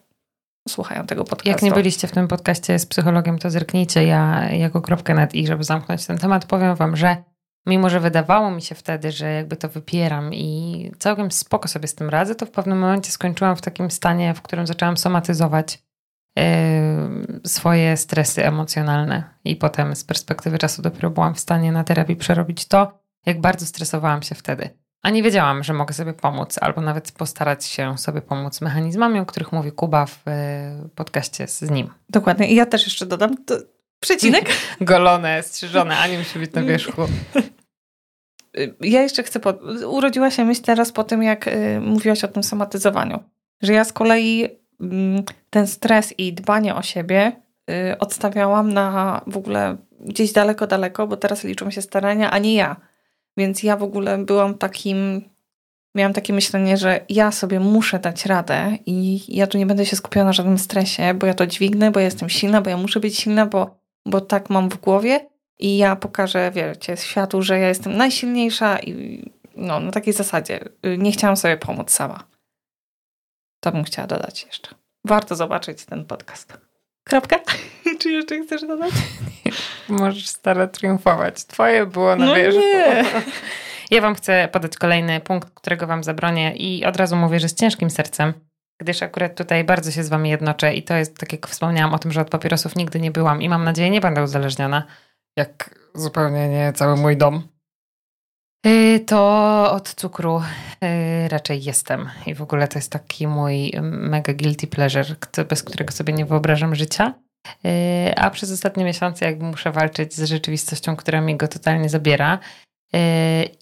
słuchają 0.69 1.07
tego 1.07 1.25
podcastu. 1.25 1.49
Jak 1.49 1.63
nie 1.63 1.73
byliście 1.73 2.09
w 2.09 2.13
tym 2.13 2.29
podcaście 2.29 2.79
z 2.79 2.87
psychologiem, 2.87 3.39
to 3.39 3.51
zerknijcie. 3.51 4.05
Ja 4.05 4.51
jako 4.53 4.81
kropkę 4.81 5.15
net 5.15 5.35
i 5.35 5.47
żeby 5.47 5.65
zamknąć 5.65 6.07
ten 6.07 6.19
temat, 6.19 6.47
powiem 6.47 6.77
wam, 6.77 6.97
że 6.97 7.17
mimo, 7.67 7.91
że 7.91 8.01
wydawało 8.01 8.51
mi 8.51 8.63
się 8.63 8.75
wtedy, 8.75 9.13
że 9.13 9.33
jakby 9.33 9.57
to 9.57 9.69
wypieram 9.69 10.35
i 10.35 10.91
całkiem 10.99 11.31
spoko 11.31 11.69
sobie 11.69 11.89
z 11.89 11.95
tym 11.95 12.09
radzę, 12.09 12.35
to 12.35 12.47
w 12.47 12.51
pewnym 12.51 12.79
momencie 12.79 13.13
skończyłam 13.13 13.57
w 13.57 13.61
takim 13.61 13.91
stanie, 13.91 14.35
w 14.35 14.43
którym 14.43 14.67
zaczęłam 14.67 14.97
somatyzować 14.97 15.83
yy, 16.37 16.45
swoje 17.47 17.97
stresy 17.97 18.47
emocjonalne 18.47 19.25
i 19.45 19.57
potem 19.57 19.97
z 19.97 20.05
perspektywy 20.05 20.59
czasu 20.59 20.83
dopiero 20.83 21.11
byłam 21.11 21.35
w 21.35 21.41
stanie 21.41 21.73
na 21.73 21.85
terapii 21.85 22.17
przerobić 22.17 22.67
to, 22.69 22.99
jak 23.27 23.41
bardzo 23.41 23.67
stresowałam 23.67 24.23
się 24.23 24.35
wtedy. 24.35 24.84
A 25.05 25.11
nie 25.11 25.23
wiedziałam, 25.23 25.65
że 25.65 25.73
mogę 25.73 25.95
sobie 25.95 26.13
pomóc, 26.13 26.59
albo 26.61 26.81
nawet 26.81 27.13
postarać 27.13 27.65
się 27.65 27.99
sobie 27.99 28.23
pomóc 28.23 28.61
mechanizmami, 28.61 29.21
o 29.21 29.27
których 29.27 29.53
mówi 29.53 29.73
Kuba 29.73 30.07
w 30.07 30.23
yy, 30.27 30.89
podcaście 30.95 31.49
z 31.49 31.71
nim. 31.71 31.91
Dokładnie. 32.11 32.49
I 32.49 32.55
ja 32.55 32.67
też 32.67 32.85
jeszcze 32.85 33.07
dodam 33.07 33.45
to, 33.45 33.55
przecinek. 34.01 34.45
Golone, 34.81 35.43
strzyżone, 35.43 35.99
a 35.99 36.07
nie 36.07 36.19
musi 36.19 36.39
być 36.39 36.53
na 36.53 36.63
wierzchu. 36.63 37.03
Y, 38.59 38.75
Ja 38.81 39.03
jeszcze 39.03 39.23
chcę. 39.23 39.41
Po... 39.41 39.51
Urodziła 39.89 40.31
się 40.31 40.45
myśl 40.45 40.63
teraz 40.63 40.93
po 40.93 41.05
tym, 41.05 41.23
jak 41.23 41.49
y, 41.49 41.81
mówiłaś 41.81 42.25
o 42.25 42.29
tym 42.29 42.43
somatyzowaniu. 42.43 43.23
Że 43.63 43.73
ja 43.73 43.85
z 43.85 43.93
kolei 43.93 44.49
mm, 44.81 45.23
ten 45.51 45.67
stres 45.67 46.15
i 46.19 46.33
dbanie 46.33 46.75
o 46.75 46.83
siebie 46.83 47.33
y, 47.93 47.99
odstawiałam 47.99 48.73
na 48.73 49.21
w 49.27 49.37
ogóle 49.37 49.77
gdzieś 50.01 50.33
daleko, 50.33 50.67
daleko, 50.67 51.07
bo 51.07 51.17
teraz 51.17 51.45
liczą 51.45 51.71
się 51.71 51.83
starania, 51.83 52.31
a 52.31 52.39
nie 52.39 52.55
ja. 52.55 52.77
Więc 53.37 53.63
ja 53.63 53.77
w 53.77 53.83
ogóle 53.83 54.19
byłam 54.19 54.55
takim. 54.55 55.29
Miałam 55.97 56.13
takie 56.13 56.33
myślenie, 56.33 56.77
że 56.77 57.05
ja 57.09 57.33
sobie 57.33 57.61
muszę 57.61 57.99
dać 57.99 58.27
radę 58.27 58.79
i 58.87 59.21
ja 59.37 59.47
tu 59.47 59.59
nie 59.59 59.67
będę 59.67 59.87
się 59.87 59.97
skupiała 59.97 60.27
na 60.27 60.33
żadnym 60.33 60.59
stresie, 60.59 61.15
bo 61.15 61.27
ja 61.27 61.35
to 61.35 61.47
dźwignę, 61.47 61.91
bo 61.91 62.01
ja 62.01 62.05
jestem 62.05 62.29
silna, 62.29 62.61
bo 62.61 62.71
ja 62.71 62.77
muszę 62.77 63.01
być 63.01 63.19
silna, 63.19 63.47
bo, 63.47 63.79
bo 64.07 64.21
tak 64.21 64.51
mam 64.51 64.69
w 64.69 64.81
głowie 64.81 65.31
i 65.59 65.77
ja 65.77 65.97
pokażę, 65.97 66.51
wiecie, 66.55 66.97
światu, 66.97 67.43
że 67.43 67.59
ja 67.59 67.69
jestem 67.69 67.97
najsilniejsza 67.97 68.79
i 68.79 69.23
no, 69.57 69.81
na 69.81 69.93
takiej 69.93 70.13
zasadzie. 70.13 70.61
Nie 70.99 71.13
chciałam 71.13 71.37
sobie 71.37 71.57
pomóc 71.57 71.91
sama. 71.91 72.25
To 73.61 73.73
bym 73.73 73.85
chciała 73.85 74.09
dodać 74.09 74.45
jeszcze. 74.45 74.75
Warto 75.05 75.37
zobaczyć 75.37 75.85
ten 75.85 76.05
podcast. 76.05 76.59
Kropka? 77.05 77.41
Czy 78.01 78.11
jeszcze 78.11 78.43
chcesz 78.43 78.63
dodać? 78.63 78.93
Możesz 79.89 80.29
stara 80.29 80.67
triumfować. 80.67 81.45
Twoje 81.45 81.87
było 81.87 82.17
na 82.17 82.27
No 82.27 82.35
wierzchu. 82.35 82.61
nie. 82.61 83.05
Ja 83.91 84.01
wam 84.01 84.15
chcę 84.15 84.49
podać 84.53 84.77
kolejny 84.77 85.21
punkt, 85.21 85.51
którego 85.55 85.87
wam 85.87 86.05
zabronię 86.05 86.57
i 86.57 86.85
od 86.85 86.97
razu 86.97 87.17
mówię, 87.17 87.41
że 87.41 87.49
z 87.49 87.55
ciężkim 87.55 87.91
sercem, 87.91 88.33
gdyż 88.81 89.03
akurat 89.03 89.37
tutaj 89.37 89.65
bardzo 89.65 89.91
się 89.91 90.05
z 90.05 90.09
wami 90.09 90.31
jednoczę 90.31 90.75
i 90.75 90.83
to 90.83 90.95
jest, 90.95 91.19
tak 91.19 91.33
jak 91.33 91.47
wspomniałam 91.47 91.95
o 91.95 91.99
tym, 91.99 92.13
że 92.13 92.21
od 92.21 92.31
papierosów 92.31 92.77
nigdy 92.77 93.01
nie 93.01 93.11
byłam 93.11 93.43
i 93.43 93.49
mam 93.49 93.65
nadzieję 93.65 93.91
nie 93.91 94.01
będę 94.01 94.23
uzależniona, 94.23 94.85
jak 95.39 95.79
zupełnie 95.95 96.49
nie 96.49 96.73
cały 96.73 96.97
mój 96.97 97.17
dom. 97.17 97.49
Yy, 98.67 99.01
To 99.01 99.73
od 99.73 99.95
cukru 99.95 100.43
yy, 100.83 101.29
raczej 101.29 101.65
jestem 101.65 102.11
i 102.27 102.35
w 102.35 102.43
ogóle 102.43 102.69
to 102.69 102.79
jest 102.79 102.93
taki 102.93 103.27
mój 103.27 103.73
mega 103.83 104.35
guilty 104.35 104.67
pleasure, 104.67 105.17
bez 105.49 105.63
którego 105.63 105.93
sobie 105.93 106.13
nie 106.13 106.27
wyobrażam 106.27 106.75
życia. 106.75 107.15
Yy, 107.65 108.15
A 108.17 108.31
przez 108.31 108.53
ostatnie 108.53 108.85
miesiące 108.85 109.25
jakby 109.25 109.45
muszę 109.45 109.73
walczyć 109.73 110.15
z 110.15 110.25
rzeczywistością, 110.25 110.97
która 110.97 111.21
mi 111.21 111.37
go 111.37 111.49
totalnie 111.49 111.89
zabiera. 111.89 112.39
Yy, 112.93 113.01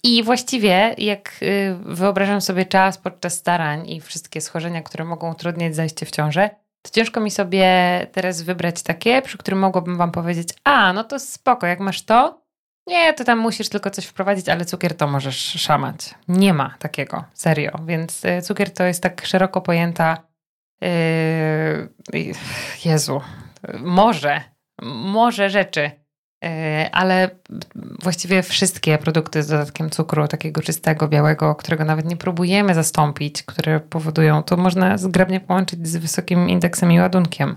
I 0.03 0.23
właściwie, 0.23 0.95
jak 0.97 1.35
yy, 1.41 1.75
wyobrażam 1.95 2.41
sobie 2.41 2.65
czas 2.65 2.97
podczas 2.97 3.33
starań 3.33 3.89
i 3.89 4.01
wszystkie 4.01 4.41
schorzenia, 4.41 4.81
które 4.81 5.05
mogą 5.05 5.31
utrudniać 5.31 5.75
zajście 5.75 6.05
w 6.05 6.11
ciążę, 6.11 6.49
to 6.81 6.91
ciężko 6.91 7.19
mi 7.19 7.31
sobie 7.31 7.67
teraz 8.11 8.41
wybrać 8.41 8.83
takie, 8.83 9.21
przy 9.21 9.37
którym 9.37 9.59
mogłabym 9.59 9.97
Wam 9.97 10.11
powiedzieć: 10.11 10.49
A, 10.63 10.93
no 10.93 11.03
to 11.03 11.19
spoko, 11.19 11.67
jak 11.67 11.79
masz 11.79 12.01
to, 12.01 12.43
nie, 12.87 13.13
to 13.13 13.23
tam 13.23 13.39
musisz 13.39 13.69
tylko 13.69 13.89
coś 13.89 14.05
wprowadzić, 14.05 14.49
ale 14.49 14.65
cukier 14.65 14.97
to 14.97 15.07
możesz 15.07 15.37
szamać. 15.37 16.15
Nie 16.27 16.53
ma 16.53 16.75
takiego, 16.79 17.23
serio. 17.33 17.79
Więc 17.85 18.21
cukier 18.43 18.73
to 18.73 18.83
jest 18.83 19.03
tak 19.03 19.25
szeroko 19.25 19.61
pojęta. 19.61 20.17
Jezu, 22.85 23.21
może, 23.79 24.41
może 24.81 25.49
rzeczy, 25.49 25.91
yy, 26.43 26.91
ale 26.91 27.29
właściwie 28.01 28.43
wszystkie 28.43 28.97
produkty 28.97 29.43
z 29.43 29.47
dodatkiem 29.47 29.89
cukru, 29.89 30.27
takiego 30.27 30.61
czystego, 30.61 31.07
białego, 31.07 31.55
którego 31.55 31.85
nawet 31.85 32.05
nie 32.05 32.17
próbujemy 32.17 32.75
zastąpić, 32.75 33.43
które 33.43 33.79
powodują, 33.79 34.43
to 34.43 34.57
można 34.57 34.97
zgrabnie 34.97 35.39
połączyć 35.39 35.87
z 35.87 35.97
wysokim 35.97 36.49
indeksem 36.49 36.91
i 36.91 36.99
ładunkiem 36.99 37.55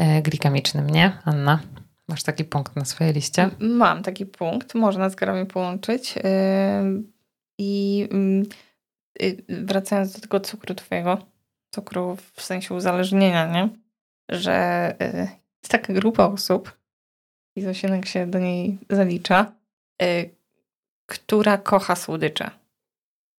yy, 0.00 0.22
glikemicznym, 0.22 0.90
nie, 0.90 1.18
Anna? 1.24 1.60
Masz 2.08 2.22
taki 2.22 2.44
punkt 2.44 2.76
na 2.76 2.84
swojej 2.84 3.12
liście? 3.12 3.50
Mam 3.60 4.02
taki 4.02 4.26
punkt, 4.26 4.74
można 4.74 5.10
zgrabnie 5.10 5.46
połączyć. 5.46 6.16
Yy, 6.16 6.22
I 7.58 7.98
yy, 9.20 9.36
wracając 9.48 10.12
do 10.12 10.20
tego 10.20 10.40
cukru 10.40 10.74
twojego, 10.74 11.18
cukru 11.74 12.16
w 12.34 12.42
sensie 12.42 12.74
uzależnienia, 12.74 13.46
nie? 13.46 13.68
Że 14.30 14.96
yy, 15.00 15.20
jest 15.62 15.70
taka 15.70 15.92
grupa 15.92 16.24
osób, 16.24 16.80
i 17.56 17.62
Zosienek 17.62 18.06
się 18.06 18.26
do 18.26 18.38
niej 18.38 18.78
zalicza, 18.90 19.52
yy, 20.00 20.30
która 21.06 21.58
kocha 21.58 21.96
słodycze. 21.96 22.50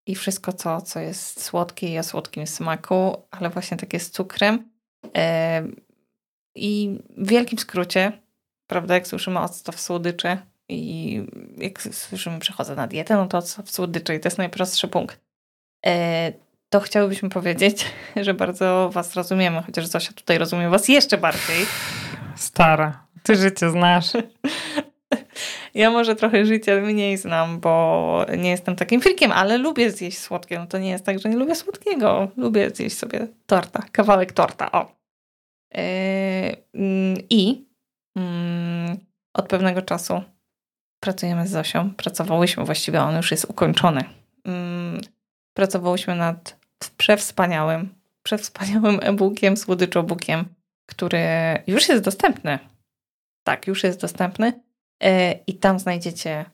I 0.08 0.16
wszystko, 0.16 0.54
co, 0.54 0.82
co 0.82 1.00
jest 1.00 1.44
słodkie 1.44 1.94
i 1.94 2.00
o 2.00 2.04
słodkim 2.04 2.48
smaku, 2.48 3.18
ale 3.32 3.50
właśnie 3.50 3.78
takie 3.78 4.00
z 4.00 4.12
cukrem. 4.12 4.70
Yy, 5.04 5.12
I 6.56 7.00
w 7.18 7.30
wielkim 7.30 7.60
skrócie, 7.60 8.12
prawda, 8.68 8.94
jak 8.94 9.08
słyszymy 9.08 9.40
octo 9.40 9.72
w 9.72 9.80
słodyczy 9.80 10.38
i 10.70 11.22
jak 11.58 11.82
słyszymy 11.82 12.40
przechodzę 12.40 12.76
na 12.76 12.88
dietę, 12.88 13.16
no 13.16 13.28
to 13.28 13.38
octo 13.38 13.64
w 13.64 13.72
słodyczy 13.72 14.16
i 14.16 14.20
to 14.20 14.28
jest 14.28 14.38
najprostszy 14.38 14.88
punkt. 14.88 15.20
To 16.74 16.80
chciałybyśmy 16.80 17.30
powiedzieć, 17.30 17.86
że 18.26 18.34
bardzo 18.34 18.90
Was 18.94 19.16
rozumiemy, 19.16 19.62
chociaż 19.62 19.86
Zosia 19.86 20.14
tutaj 20.14 20.38
rozumie 20.38 20.70
Was 20.70 20.88
jeszcze 20.88 21.18
bardziej. 21.18 21.66
Stara, 22.36 23.06
Ty 23.24 23.36
życie 23.36 23.70
znasz. 23.70 24.12
Ja 25.74 25.92
może 25.92 26.16
trochę 26.16 26.46
życia 26.46 26.76
mniej 26.76 27.18
znam, 27.18 27.60
bo 27.60 28.26
nie 28.38 28.50
jestem 28.50 28.76
takim 28.76 29.02
frikiem, 29.02 29.32
ale 29.32 29.58
lubię 29.58 29.92
zjeść 29.92 30.18
słodkie. 30.18 30.60
No 30.60 30.68
to 30.68 30.78
nie 30.78 30.90
jest 30.90 31.06
tak, 31.06 31.20
że 31.20 31.30
nie 31.30 31.36
lubię 31.36 31.56
słodkiego. 31.56 32.28
Lubię 32.38 32.70
zjeść 32.70 32.98
sobie 32.98 33.28
torta, 33.46 33.84
kawałek 33.92 34.32
torta. 34.32 34.72
O. 34.72 34.92
Yy, 35.74 35.82
I 37.30 37.66
yy, 38.16 38.24
od 39.34 39.48
pewnego 39.48 39.82
czasu 39.82 40.24
pracujemy 41.00 41.48
z 41.48 41.52
Zosią. 41.52 41.94
Pracowałyśmy 41.94 42.66
właściwie, 42.66 43.02
on 43.02 43.16
już 43.16 43.32
jest 43.32 43.46
ukończony. 43.50 44.04
Yy, 44.46 44.54
pracowałyśmy 45.54 46.16
nad 46.16 46.61
przewspaniałym, 46.90 47.96
przewspaniałym 48.24 49.00
e-bookiem, 49.02 49.58
słodyczobukiem, 49.58 50.46
który 50.86 51.20
już 51.68 51.90
jest 51.90 52.04
dostępny. 52.04 52.60
Tak, 53.44 53.68
już 53.68 53.84
jest 53.84 54.02
dostępny 54.02 54.54
E, 55.02 55.40
i 55.48 55.54
tam 55.54 55.80
znajdziecie. 55.80 56.46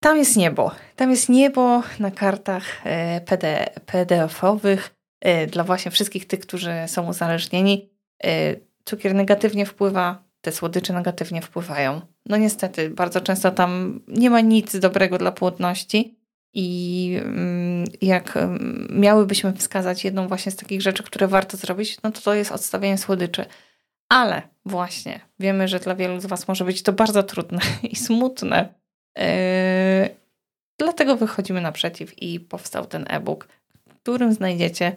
Tam 0.00 0.16
jest 0.18 0.36
niebo. 0.36 0.70
Tam 0.96 1.10
jest 1.10 1.28
niebo 1.28 1.82
na 1.98 2.10
kartach 2.10 2.64
e, 2.84 3.20
PD, 3.20 3.66
PDF-owych 3.86 4.94
e, 5.20 5.46
dla 5.46 5.64
właśnie 5.64 5.90
wszystkich 5.90 6.26
tych, 6.26 6.40
którzy 6.40 6.72
są 6.86 7.08
uzależnieni. 7.08 7.90
Cukier 8.84 9.14
negatywnie 9.14 9.66
wpływa, 9.66 10.24
te 10.40 10.52
słodycze 10.52 10.92
negatywnie 10.92 11.42
wpływają. 11.42 12.00
No 12.26 12.36
niestety, 12.36 12.90
bardzo 12.90 13.20
często 13.20 13.50
tam 13.50 14.00
nie 14.08 14.30
ma 14.30 14.40
nic 14.40 14.78
dobrego 14.78 15.18
dla 15.18 15.32
płodności. 15.32 16.17
I 16.52 17.20
mm, 17.22 17.84
jak 18.02 18.36
mm, 18.36 18.88
miałybyśmy 18.90 19.52
wskazać 19.52 20.04
jedną 20.04 20.28
właśnie 20.28 20.52
z 20.52 20.56
takich 20.56 20.82
rzeczy, 20.82 21.02
które 21.02 21.28
warto 21.28 21.56
zrobić, 21.56 22.02
no 22.02 22.12
to 22.12 22.20
to 22.20 22.34
jest 22.34 22.52
odstawienie 22.52 22.98
słodyczy. 22.98 23.46
Ale 24.08 24.42
właśnie 24.64 25.20
wiemy, 25.40 25.68
że 25.68 25.80
dla 25.80 25.94
wielu 25.94 26.20
z 26.20 26.26
Was 26.26 26.48
może 26.48 26.64
być 26.64 26.82
to 26.82 26.92
bardzo 26.92 27.22
trudne 27.22 27.58
i 27.82 27.96
smutne. 27.96 28.74
Yy, 29.16 29.24
dlatego 30.78 31.16
wychodzimy 31.16 31.60
naprzeciw 31.60 32.22
i 32.22 32.40
powstał 32.40 32.86
ten 32.86 33.04
e-book, 33.08 33.48
w 33.88 33.94
którym 33.94 34.32
znajdziecie 34.32 34.96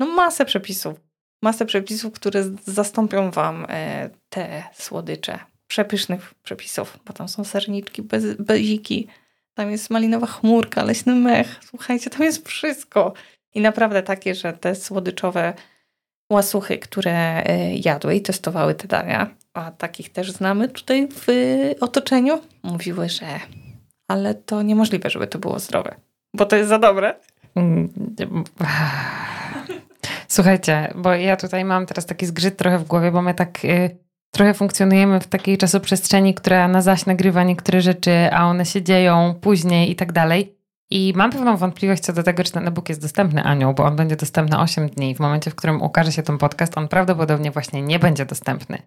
no, 0.00 0.06
masę 0.06 0.44
przepisów. 0.44 1.00
Masę 1.42 1.66
przepisów, 1.66 2.12
które 2.12 2.44
zastąpią 2.64 3.30
Wam 3.30 3.60
yy, 3.60 4.10
te 4.28 4.62
słodycze. 4.74 5.38
Przepysznych 5.66 6.34
przepisów, 6.42 6.98
bo 7.06 7.12
tam 7.12 7.28
są 7.28 7.44
serniczki, 7.44 8.02
bez, 8.02 8.24
beziki, 8.34 9.08
tam 9.54 9.70
jest 9.70 9.90
malinowa 9.90 10.26
chmurka, 10.26 10.84
leśny 10.84 11.14
mech. 11.14 11.60
Słuchajcie, 11.64 12.10
tam 12.10 12.22
jest 12.22 12.48
wszystko. 12.48 13.12
I 13.54 13.60
naprawdę 13.60 14.02
takie, 14.02 14.34
że 14.34 14.52
te 14.52 14.74
słodyczowe 14.74 15.54
łasuchy, 16.32 16.78
które 16.78 17.44
e, 17.44 17.74
jadły 17.74 18.14
i 18.14 18.22
testowały 18.22 18.74
te 18.74 18.88
dania, 18.88 19.30
a 19.54 19.70
takich 19.70 20.12
też 20.12 20.32
znamy 20.32 20.68
tutaj 20.68 21.08
w 21.10 21.26
otoczeniu, 21.80 22.40
mówiły, 22.62 23.08
że 23.08 23.26
ale 24.08 24.34
to 24.34 24.62
niemożliwe, 24.62 25.10
żeby 25.10 25.26
to 25.26 25.38
było 25.38 25.58
zdrowe, 25.58 25.94
bo 26.34 26.46
to 26.46 26.56
jest 26.56 26.68
za 26.68 26.78
dobre. 26.78 27.14
Słuchajcie, 30.28 30.92
bo 30.94 31.14
ja 31.14 31.36
tutaj 31.36 31.64
mam 31.64 31.86
teraz 31.86 32.06
taki 32.06 32.26
zgrzyt 32.26 32.56
trochę 32.56 32.78
w 32.78 32.84
głowie, 32.84 33.10
bo 33.10 33.22
my 33.22 33.34
tak 33.34 33.64
y, 33.64 33.96
trochę 34.30 34.54
funkcjonujemy 34.54 35.20
w 35.20 35.26
takiej 35.26 35.58
czasoprzestrzeni, 35.58 36.34
która 36.34 36.68
na 36.68 36.82
zaś 36.82 37.06
nagrywa 37.06 37.44
niektóre 37.44 37.80
rzeczy, 37.80 38.32
a 38.32 38.46
one 38.46 38.66
się 38.66 38.82
dzieją 38.82 39.34
później 39.40 39.90
i 39.90 39.96
tak 39.96 40.12
dalej. 40.12 40.56
I 40.90 41.12
mam 41.16 41.30
pewną 41.30 41.56
wątpliwość 41.56 42.02
co 42.02 42.12
do 42.12 42.22
tego, 42.22 42.44
czy 42.44 42.52
ten 42.52 42.68
e-book 42.68 42.88
jest 42.88 43.02
dostępny, 43.02 43.42
Aniu, 43.42 43.74
bo 43.74 43.84
on 43.84 43.96
będzie 43.96 44.16
dostępny 44.16 44.58
8 44.58 44.88
dni. 44.88 45.14
W 45.14 45.20
momencie, 45.20 45.50
w 45.50 45.54
którym 45.54 45.82
ukaże 45.82 46.12
się 46.12 46.22
ten 46.22 46.38
podcast, 46.38 46.78
on 46.78 46.88
prawdopodobnie 46.88 47.50
właśnie 47.50 47.82
nie 47.82 47.98
będzie 47.98 48.26
dostępny. 48.26 48.82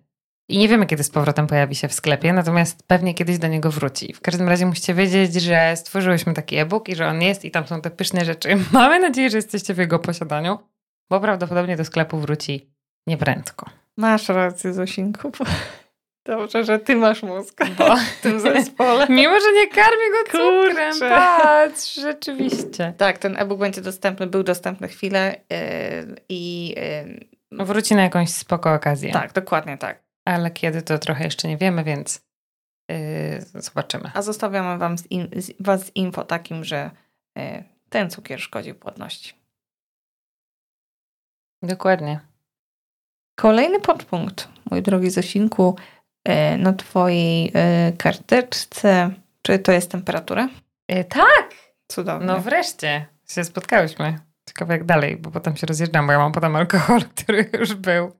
I 0.49 0.57
nie 0.57 0.67
wiemy, 0.67 0.85
kiedy 0.85 1.03
z 1.03 1.09
powrotem 1.09 1.47
pojawi 1.47 1.75
się 1.75 1.87
w 1.87 1.93
sklepie, 1.93 2.33
natomiast 2.33 2.87
pewnie 2.87 3.13
kiedyś 3.13 3.37
do 3.37 3.47
niego 3.47 3.71
wróci. 3.71 4.13
W 4.13 4.21
każdym 4.21 4.49
razie 4.49 4.65
musicie 4.65 4.93
wiedzieć, 4.93 5.33
że 5.33 5.73
stworzyłyśmy 5.75 6.33
taki 6.33 6.55
e-book 6.57 6.89
i 6.89 6.95
że 6.95 7.07
on 7.07 7.21
jest 7.21 7.45
i 7.45 7.51
tam 7.51 7.67
są 7.67 7.81
te 7.81 7.89
pyszne 7.89 8.25
rzeczy. 8.25 8.49
Mamy 8.71 8.99
nadzieję, 8.99 9.29
że 9.29 9.37
jesteście 9.37 9.73
w 9.73 9.77
jego 9.77 9.99
posiadaniu, 9.99 10.59
bo 11.09 11.19
prawdopodobnie 11.19 11.77
do 11.77 11.85
sklepu 11.85 12.17
wróci 12.17 12.73
nieprędko. 13.07 13.82
Masz 13.97 14.29
rację, 14.29 14.73
Zosinku. 14.73 15.31
Dobrze, 16.25 16.63
że 16.63 16.79
ty 16.79 16.95
masz 16.95 17.23
mózg 17.23 17.65
bo... 17.77 17.95
w 18.19 18.21
tym 18.21 18.39
zespole. 18.39 19.07
Mimo, 19.09 19.39
że 19.39 19.53
nie 19.53 19.67
karmię 19.67 20.11
go 20.11 20.31
cukrem. 20.31 20.91
Kurczę. 20.91 21.09
Patrz, 21.09 21.95
rzeczywiście. 21.95 22.93
Tak, 22.97 23.17
ten 23.17 23.37
e-book 23.37 23.59
będzie 23.59 23.81
dostępny, 23.81 24.27
był 24.27 24.43
dostępny 24.43 24.87
chwilę 24.87 25.35
yy, 25.49 26.15
i... 26.29 26.73
Yy, 27.51 27.65
Wróci 27.65 27.95
na 27.95 28.03
jakąś 28.03 28.29
spoko 28.29 28.73
okazję. 28.73 29.11
Tak, 29.11 29.33
dokładnie 29.33 29.77
tak. 29.77 30.03
Ale 30.25 30.51
kiedy 30.51 30.81
to 30.81 30.99
trochę 30.99 31.23
jeszcze 31.23 31.47
nie 31.47 31.57
wiemy, 31.57 31.83
więc 31.83 32.25
yy, 32.89 33.61
zobaczymy. 33.61 34.11
A 34.13 34.21
zostawiamy 34.21 34.77
wam 34.77 34.97
z, 34.97 35.11
in, 35.11 35.27
z, 35.35 35.51
was 35.59 35.85
z 35.85 35.95
info 35.95 36.23
takim, 36.23 36.63
że 36.63 36.91
yy, 37.35 37.63
ten 37.89 38.09
cukier 38.09 38.39
szkodzi 38.39 38.73
płodności. 38.73 39.33
Dokładnie. 41.61 42.32
Kolejny 43.35 43.79
podpunkt, 43.79 44.49
mój 44.71 44.81
drogi 44.81 45.09
Zosinku, 45.09 45.75
E, 46.23 46.57
na 46.57 46.73
Twojej 46.73 47.51
e, 47.55 47.91
karteczce. 47.97 49.09
Czy 49.41 49.59
to 49.59 49.71
jest 49.71 49.91
temperatura? 49.91 50.49
E, 50.87 51.03
tak! 51.03 51.49
Cudownie. 51.87 52.27
No 52.27 52.39
wreszcie 52.39 53.05
się 53.29 53.43
spotkałyśmy. 53.43 54.19
Ciekawe 54.47 54.73
jak 54.73 54.83
dalej, 54.83 55.17
bo 55.17 55.31
potem 55.31 55.55
się 55.55 55.67
rozjeżdżam, 55.67 56.07
bo 56.07 56.13
ja 56.13 56.19
mam 56.19 56.31
potem 56.31 56.55
alkohol, 56.55 57.01
który 57.15 57.49
już 57.59 57.73
był. 57.73 58.11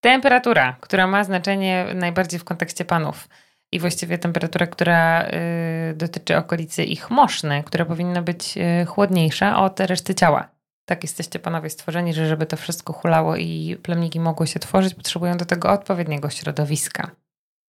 Temperatura, 0.00 0.76
która 0.80 1.06
ma 1.06 1.24
znaczenie 1.24 1.86
najbardziej 1.94 2.40
w 2.40 2.44
kontekście 2.44 2.84
panów. 2.84 3.28
I 3.72 3.80
właściwie 3.80 4.18
temperatura, 4.18 4.66
która 4.66 5.22
y, 5.22 5.94
dotyczy 5.94 6.36
okolicy 6.36 6.84
ich 6.84 7.10
moszny, 7.10 7.62
która 7.66 7.84
powinna 7.84 8.22
być 8.22 8.58
y, 8.82 8.86
chłodniejsza 8.86 9.62
od 9.62 9.80
reszty 9.80 10.14
ciała. 10.14 10.48
Tak 10.90 11.02
jesteście 11.02 11.38
panowie 11.38 11.70
stworzeni, 11.70 12.14
że 12.14 12.28
żeby 12.28 12.46
to 12.46 12.56
wszystko 12.56 12.92
hulało 12.92 13.36
i 13.36 13.76
plemniki 13.82 14.20
mogły 14.20 14.46
się 14.46 14.60
tworzyć, 14.60 14.94
potrzebują 14.94 15.36
do 15.36 15.44
tego 15.44 15.70
odpowiedniego 15.70 16.30
środowiska 16.30 17.10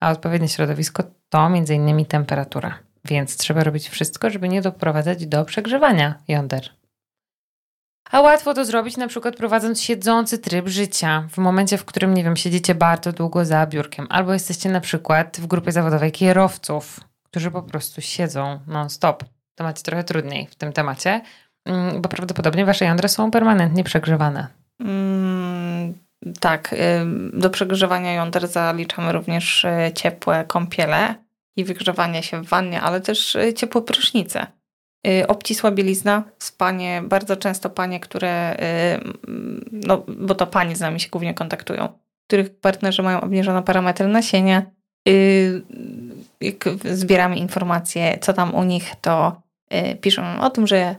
a 0.01 0.12
odpowiednie 0.12 0.49
środowisko 0.49 1.03
to 1.29 1.45
m.in. 1.45 2.05
temperatura. 2.05 2.79
Więc 3.05 3.38
trzeba 3.38 3.63
robić 3.63 3.89
wszystko, 3.89 4.29
żeby 4.29 4.49
nie 4.49 4.62
doprowadzać 4.62 5.25
do 5.25 5.45
przegrzewania 5.45 6.23
jąder. 6.27 6.69
A 8.12 8.21
łatwo 8.21 8.53
to 8.53 8.65
zrobić 8.65 8.97
na 8.97 9.07
przykład 9.07 9.36
prowadząc 9.36 9.81
siedzący 9.81 10.38
tryb 10.38 10.67
życia. 10.67 11.27
W 11.31 11.38
momencie, 11.38 11.77
w 11.77 11.86
którym, 11.86 12.13
nie 12.13 12.23
wiem, 12.23 12.38
siedzicie 12.38 12.75
bardzo 12.75 13.12
długo 13.12 13.45
za 13.45 13.65
biurkiem, 13.67 14.07
albo 14.10 14.34
jesteście 14.34 14.69
na 14.69 14.81
przykład 14.81 15.38
w 15.39 15.47
grupie 15.47 15.71
zawodowej 15.71 16.12
kierowców, 16.12 16.99
którzy 17.23 17.51
po 17.51 17.63
prostu 17.63 18.01
siedzą 18.01 18.60
non-stop. 18.67 19.23
To 19.55 19.63
macie 19.63 19.84
trochę 19.84 20.03
trudniej 20.03 20.47
w 20.47 20.55
tym 20.55 20.73
temacie, 20.73 21.21
bo 22.00 22.10
prawdopodobnie 22.10 22.65
wasze 22.65 22.86
jądra 22.86 23.08
są 23.08 23.32
permanentnie 23.32 23.84
przegrzewane. 23.84 24.47
Mm, 24.80 25.93
tak, 26.39 26.76
do 27.34 27.50
przegrzewania 27.50 28.13
jąder 28.13 28.47
zaliczamy 28.47 29.12
również 29.12 29.65
e, 29.65 29.91
ciepłe 29.95 30.45
kąpiele 30.47 31.15
i 31.58 31.63
wygrzewanie 31.63 32.24
się 32.24 32.43
w 32.43 32.47
wannie, 32.47 32.82
ale 32.82 33.02
też 33.02 33.36
e, 33.36 33.54
ciepłe 33.54 33.82
prysznice. 33.82 34.47
Y, 35.08 35.28
obcisła 35.28 35.71
bielizna, 35.71 36.24
spanie, 36.39 37.02
bardzo 37.06 37.38
często 37.38 37.69
panie, 37.69 38.00
które, 38.00 38.56
y, 38.56 39.00
no 39.71 40.04
bo 40.08 40.36
to 40.36 40.47
panie 40.47 40.76
z 40.76 40.80
nami 40.80 41.00
się 41.00 41.10
głównie 41.10 41.34
kontaktują, 41.34 41.88
których 42.28 42.60
partnerzy 42.60 43.04
mają 43.04 43.21
obniżone 43.21 43.63
parametry 43.63 44.08
nasienia. 44.08 44.65
Y, 45.10 45.62
jak 46.41 46.69
zbieramy 46.86 47.36
informacje, 47.36 48.17
co 48.21 48.34
tam 48.34 48.56
u 48.56 48.63
nich, 48.63 48.93
to 49.02 49.41
piszą 50.02 50.41
o 50.41 50.50
tym, 50.50 50.67
że 50.67 50.78
mm, 50.78 50.95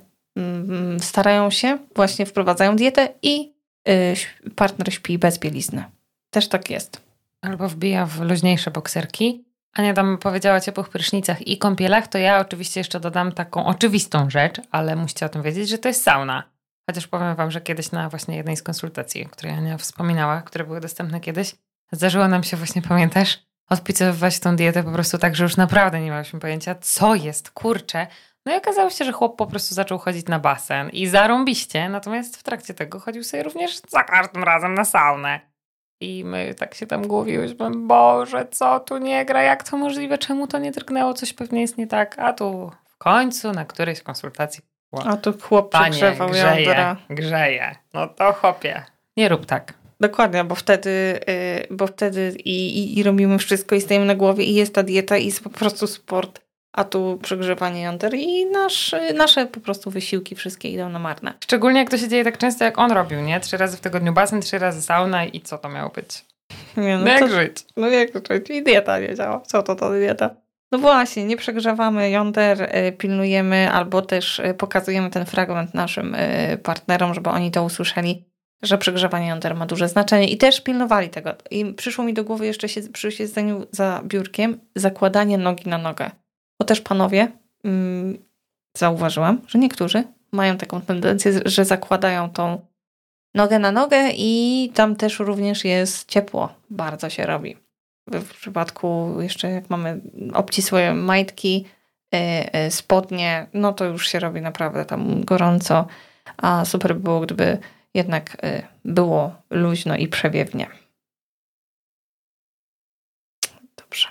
starają 0.99 1.51
się, 1.51 1.79
właśnie 1.95 2.27
wprowadzają 2.27 2.77
dietę 2.77 3.09
i 3.23 3.53
Y, 3.89 4.17
partner 4.57 4.95
śpi 4.95 5.19
bez 5.19 5.39
bielizny. 5.39 5.85
Też 6.31 6.49
tak 6.49 6.71
jest. 6.71 7.01
Albo 7.41 7.69
wbija 7.69 8.07
w 8.07 8.21
luźniejsze 8.21 8.71
bokserki. 8.71 9.45
Ania 9.73 9.95
tam 9.95 10.19
powiedziała 10.19 10.57
o 10.57 10.61
ciepłych 10.61 10.89
prysznicach 10.89 11.47
i 11.47 11.59
kąpielach, 11.59 12.09
to 12.09 12.19
ja 12.19 12.41
oczywiście 12.41 12.81
jeszcze 12.81 13.01
dodam 13.01 13.33
taką 13.33 13.67
oczywistą 13.67 14.31
rzecz, 14.31 14.61
ale 14.71 14.97
musicie 14.97 15.27
o 15.27 15.29
tym 15.29 15.43
wiedzieć, 15.43 15.69
że 15.69 15.79
to 15.79 15.89
jest 15.89 16.03
sauna. 16.03 16.43
Chociaż 16.87 17.07
powiem 17.07 17.37
wam, 17.37 17.51
że 17.51 17.61
kiedyś 17.61 17.93
na 17.93 18.09
właśnie 18.09 18.37
jednej 18.37 18.57
z 18.57 18.63
konsultacji, 18.63 19.27
o 19.27 19.29
której 19.29 19.55
Ania 19.55 19.79
wspominała, 19.79 20.43
które 20.43 20.65
były 20.65 20.81
dostępne 20.81 21.21
kiedyś, 21.21 21.55
zdarzyło 21.93 22.29
nam 22.29 22.45
się 22.45 22.57
właśnie, 22.57 22.83
pamiętasz, 22.83 23.39
odpisywać 23.69 24.41
tą 24.41 24.57
dietę 24.57 24.83
po 24.83 24.93
prostu 24.93 25.19
tak, 25.19 25.37
że 25.37 25.45
już 25.45 25.57
naprawdę 25.57 26.01
nie 26.01 26.11
mieliśmy 26.11 26.41
pojęcia, 26.41 26.75
co 26.75 27.15
jest, 27.15 27.51
kurczę, 27.51 28.07
no 28.47 28.55
i 28.55 28.57
okazało 28.57 28.91
się, 28.91 29.05
że 29.05 29.13
chłop 29.13 29.37
po 29.37 29.47
prostu 29.47 29.75
zaczął 29.75 29.99
chodzić 29.99 30.27
na 30.27 30.39
basen 30.39 30.91
i 30.91 31.07
zarąbiście, 31.07 31.89
natomiast 31.89 32.37
w 32.37 32.43
trakcie 32.43 32.75
tego 32.75 33.01
chodził 33.01 33.25
sobie 33.25 33.43
również 33.43 33.81
za 33.89 34.05
każdym 34.05 34.45
razem 34.45 34.75
na 34.75 34.85
saunę. 34.85 35.41
I 36.01 36.25
my 36.25 36.55
tak 36.55 36.75
się 36.75 36.87
tam 36.87 37.07
głowiłyśmy, 37.07 37.71
Boże, 37.71 38.47
co 38.51 38.81
tu 38.81 38.99
nie 38.99 39.25
gra, 39.25 39.43
jak 39.43 39.63
to 39.71 39.77
możliwe, 39.77 40.19
czemu 40.19 40.47
to 40.47 40.59
nie 40.59 40.73
drgnęło, 40.73 41.15
coś 41.15 41.33
pewnie 41.33 41.61
jest 41.61 41.79
nie 41.79 41.87
tak. 41.87 42.19
A 42.19 42.33
tu 42.33 42.73
w 42.89 42.97
końcu 42.97 43.53
na 43.53 43.65
którejś 43.65 44.03
konsultacji 44.03 44.63
a 45.05 45.17
tu 45.17 45.33
chłop 45.43 45.73
Panie, 45.73 45.91
grzeje, 45.91 46.17
jądra. 46.65 46.97
grzeje. 47.11 47.75
No 47.95 48.09
to 48.09 48.33
chopie. 48.33 48.83
Nie 49.17 49.29
rób 49.29 49.47
tak. 49.47 49.75
Dokładnie, 50.01 50.45
bo 50.45 50.55
wtedy, 50.55 51.21
y, 51.29 51.67
bo 51.71 51.87
wtedy 51.87 52.37
i, 52.45 52.79
i, 52.79 52.99
i 52.99 53.03
robimy 53.03 53.39
wszystko 53.39 53.75
i 53.75 53.81
stajemy 53.81 54.07
na 54.07 54.15
głowie 54.15 54.45
i 54.45 54.55
jest 54.55 54.75
ta 54.75 54.83
dieta 54.83 55.17
i 55.17 55.27
jest 55.27 55.45
po 55.45 55.51
prostu 55.51 55.87
sport, 55.87 56.41
a 56.73 56.85
tu 56.85 57.19
przegrzewanie 57.23 57.83
jąder 57.83 58.15
i 58.15 58.47
nasz, 58.47 58.95
nasze 59.15 59.47
po 59.47 59.61
prostu 59.61 59.91
wysiłki 59.91 60.35
wszystkie 60.35 60.69
idą 60.69 60.89
na 60.89 60.99
marne. 60.99 61.35
Szczególnie 61.45 61.81
jak 61.81 61.91
to 61.91 61.99
się 61.99 62.09
dzieje 62.09 62.25
tak 62.25 62.39
często, 62.39 62.65
jak 62.65 62.79
on 62.79 62.93
robił, 62.93 63.21
nie? 63.21 63.41
Trzy 63.41 63.57
razy 63.57 63.77
w 63.77 63.81
tygodniu 63.81 64.13
basen, 64.13 64.41
trzy 64.41 64.59
razy 64.59 64.83
sauna 64.83 65.25
i 65.25 65.41
co 65.41 65.59
to 65.59 65.69
miało 65.69 65.91
być? 65.91 66.25
Nie, 66.77 66.99
No 66.99 67.09
jak 67.09 67.21
to, 67.21 67.29
żyć? 67.29 67.57
no 67.77 67.89
jak 67.89 68.09
żyć? 68.15 68.51
I 68.51 68.63
dieta 68.63 68.99
nie 68.99 69.15
działa. 69.15 69.41
Co 69.41 69.63
to 69.63 69.75
to 69.75 69.91
dieta? 69.91 70.31
No 70.73 70.79
właśnie, 70.79 71.25
nie 71.25 71.37
przegrzewamy 71.37 72.11
jąder, 72.11 72.63
y, 72.63 72.93
pilnujemy 72.93 73.71
albo 73.73 74.03
też 74.03 74.39
y, 74.39 74.55
pokazujemy 74.55 75.11
ten 75.11 75.27
fragment 75.27 75.75
naszym 75.75 76.15
y, 76.15 76.59
partnerom, 76.63 77.15
żeby 77.15 77.31
oni 77.31 77.51
to 77.51 77.65
usłyszeli, 77.65 78.25
że 78.63 78.79
przegrzewanie 78.79 79.29
jąder 79.29 79.55
ma 79.55 79.67
duże 79.67 79.89
znaczenie 79.89 80.29
i 80.29 80.39
też 80.39 80.61
pilnowali 80.61 81.09
tego. 81.09 81.35
I 81.51 81.75
przyszło 81.75 82.05
mi 82.05 82.15
do 82.15 82.25
głowy 82.25 82.47
jeszcze 82.47 82.69
się, 82.69 82.81
przy 82.81 83.13
siedzeniu 83.13 83.67
za 83.71 84.01
biurkiem 84.05 84.61
zakładanie 84.77 85.39
nogi 85.39 85.69
na 85.69 85.79
nogę. 85.79 86.11
Bo 86.63 86.67
też 86.67 86.81
panowie, 86.81 87.33
mm, 87.65 88.19
zauważyłam, 88.77 89.41
że 89.47 89.59
niektórzy 89.59 90.05
mają 90.33 90.57
taką 90.57 90.81
tendencję, 90.81 91.41
że 91.45 91.65
zakładają 91.65 92.31
tą 92.31 92.67
nogę 93.35 93.59
na 93.59 93.73
nogę 93.73 94.11
i 94.17 94.71
tam 94.75 94.97
też 94.97 95.19
również 95.19 95.65
jest 95.65 96.09
ciepło. 96.09 96.55
Bardzo 96.71 97.11
się 97.11 97.27
robi. 97.27 97.57
W 98.07 98.35
przypadku 98.35 99.17
jeszcze 99.21 99.51
jak 99.51 99.71
mamy 99.71 100.01
obcisłe 100.35 100.95
majtki, 100.95 101.65
y, 102.15 102.19
y, 102.67 102.71
spodnie, 102.71 103.47
no 103.55 103.73
to 103.73 103.85
już 103.85 104.09
się 104.09 104.19
robi 104.19 104.41
naprawdę 104.41 104.85
tam 104.85 105.25
gorąco. 105.25 105.87
A 106.37 106.65
super 106.65 106.95
by 106.95 107.01
było, 107.01 107.21
gdyby 107.21 107.59
jednak 107.95 108.45
y, 108.45 108.63
było 108.85 109.35
luźno 109.51 109.97
i 109.97 110.09
przewiewnie. 110.09 110.67
Dobrze. 113.77 114.09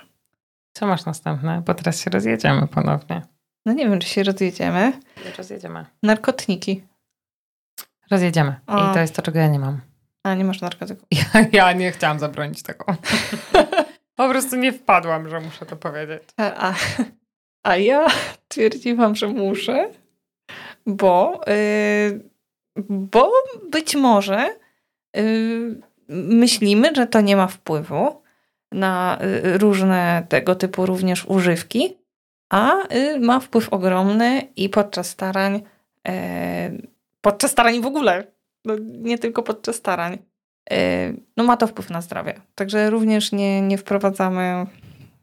Co 0.72 0.86
masz 0.86 1.04
następne? 1.04 1.62
Bo 1.66 1.74
teraz 1.74 2.00
się 2.00 2.10
rozjedziemy 2.10 2.66
ponownie. 2.66 3.22
No 3.66 3.72
nie 3.72 3.88
wiem, 3.88 4.00
czy 4.00 4.08
się 4.08 4.22
rozjedziemy. 4.22 4.92
Rozjedziemy. 5.38 5.86
Narkotniki. 6.02 6.84
Rozjedziemy. 8.10 8.54
O. 8.66 8.90
I 8.90 8.94
to 8.94 9.00
jest 9.00 9.16
to, 9.16 9.22
czego 9.22 9.38
ja 9.38 9.46
nie 9.46 9.58
mam. 9.58 9.80
A, 10.22 10.34
nie 10.34 10.44
masz 10.44 10.60
narkotyków. 10.60 11.08
Ja, 11.34 11.46
ja 11.52 11.72
nie 11.72 11.92
chciałam 11.92 12.18
zabronić 12.18 12.62
tego. 12.62 12.84
po 14.16 14.28
prostu 14.28 14.56
nie 14.56 14.72
wpadłam, 14.72 15.28
że 15.28 15.40
muszę 15.40 15.66
to 15.66 15.76
powiedzieć. 15.76 16.22
A, 16.36 16.68
a, 16.68 16.74
a 17.62 17.76
ja 17.76 18.06
twierdziłam, 18.48 19.16
że 19.16 19.28
muszę, 19.28 19.90
bo, 20.86 21.40
yy, 21.46 22.30
bo 22.88 23.32
być 23.70 23.96
może 23.96 24.56
yy, 25.16 25.80
myślimy, 26.08 26.94
że 26.94 27.06
to 27.06 27.20
nie 27.20 27.36
ma 27.36 27.46
wpływu 27.46 28.21
na 28.72 29.18
y, 29.44 29.58
różne 29.58 30.26
tego 30.28 30.54
typu 30.54 30.86
również 30.86 31.24
używki, 31.26 31.98
a 32.50 32.94
y, 32.94 33.20
ma 33.20 33.40
wpływ 33.40 33.68
ogromny 33.68 34.42
i 34.56 34.68
podczas 34.68 35.08
starań, 35.08 35.62
yy, 36.08 36.12
podczas 37.20 37.50
starań 37.50 37.80
w 37.80 37.86
ogóle, 37.86 38.26
no, 38.64 38.74
nie 38.80 39.18
tylko 39.18 39.42
podczas 39.42 39.76
starań, 39.76 40.18
yy, 40.70 40.76
no 41.36 41.44
ma 41.44 41.56
to 41.56 41.66
wpływ 41.66 41.90
na 41.90 42.00
zdrowie. 42.00 42.34
Także 42.54 42.90
również 42.90 43.32
nie, 43.32 43.60
nie 43.60 43.78
wprowadzamy 43.78 44.66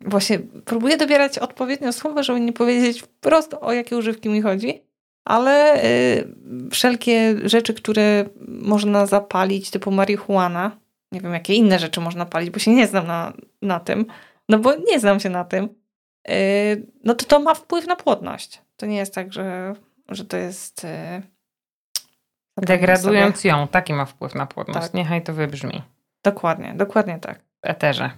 właśnie 0.02 0.40
próbuję 0.66 0.98
dobierać 0.98 1.40
odpowiednio 1.40 1.94
słowa, 1.94 2.24
żeby 2.24 2.40
nie 2.40 2.54
powiedzieć 2.54 3.02
wprost 3.02 3.56
o 3.62 3.74
jakie 3.74 3.98
używki 3.98 4.30
mi 4.30 4.42
chodzi, 4.42 4.84
ale 5.26 5.84
y, 5.84 6.28
wszelkie 6.72 7.36
rzeczy, 7.44 7.74
które 7.74 8.26
można 8.48 9.06
zapalić, 9.06 9.72
typu 9.72 9.92
marihuana, 9.92 10.78
nie 11.12 11.22
wiem 11.22 11.34
jakie 11.34 11.54
inne 11.54 11.80
rzeczy 11.80 12.02
można 12.02 12.26
palić, 12.26 12.50
bo 12.50 12.60
się 12.60 12.72
nie 12.72 12.88
znam 12.88 13.08
na, 13.08 13.34
na 13.62 13.80
tym, 13.80 14.06
no 14.50 14.60
bo 14.60 14.76
nie 14.76 15.00
znam 15.00 15.20
się 15.20 15.30
na 15.30 15.44
tym, 15.46 15.70
y, 16.30 16.88
no 17.04 17.16
to 17.16 17.26
to 17.26 17.40
ma 17.40 17.54
wpływ 17.54 17.88
na 17.88 17.96
płodność. 17.96 18.62
To 18.78 18.86
nie 18.86 18.98
jest 18.98 19.16
tak, 19.16 19.34
że, 19.34 19.76
że 20.10 20.26
to 20.26 20.38
jest... 20.38 20.84
Y, 20.84 21.22
Degradując 22.58 23.44
ją, 23.44 23.68
taki 23.68 23.94
ma 23.94 24.06
wpływ 24.06 24.36
na 24.36 24.46
płodność. 24.46 24.88
Tak. 24.88 24.94
Niechaj 24.94 25.24
to 25.24 25.34
wybrzmi. 25.34 25.82
Dokładnie, 26.24 26.74
dokładnie 26.76 27.20
tak. 27.20 27.40
w 27.40 27.44
eterze. 27.62 28.12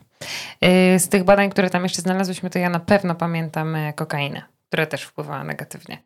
Yy, 0.61 0.99
Z 0.99 1.09
tych 1.09 1.23
badań, 1.23 1.49
które 1.49 1.69
tam 1.69 1.83
jeszcze 1.83 2.01
znalazłyśmy, 2.01 2.49
to 2.49 2.59
ja 2.59 2.69
na 2.69 2.79
pewno 2.79 3.15
pamiętam 3.15 3.77
kokainę, 3.95 4.41
która 4.67 4.85
też 4.85 5.03
wpływała 5.03 5.43
negatywnie. 5.43 5.97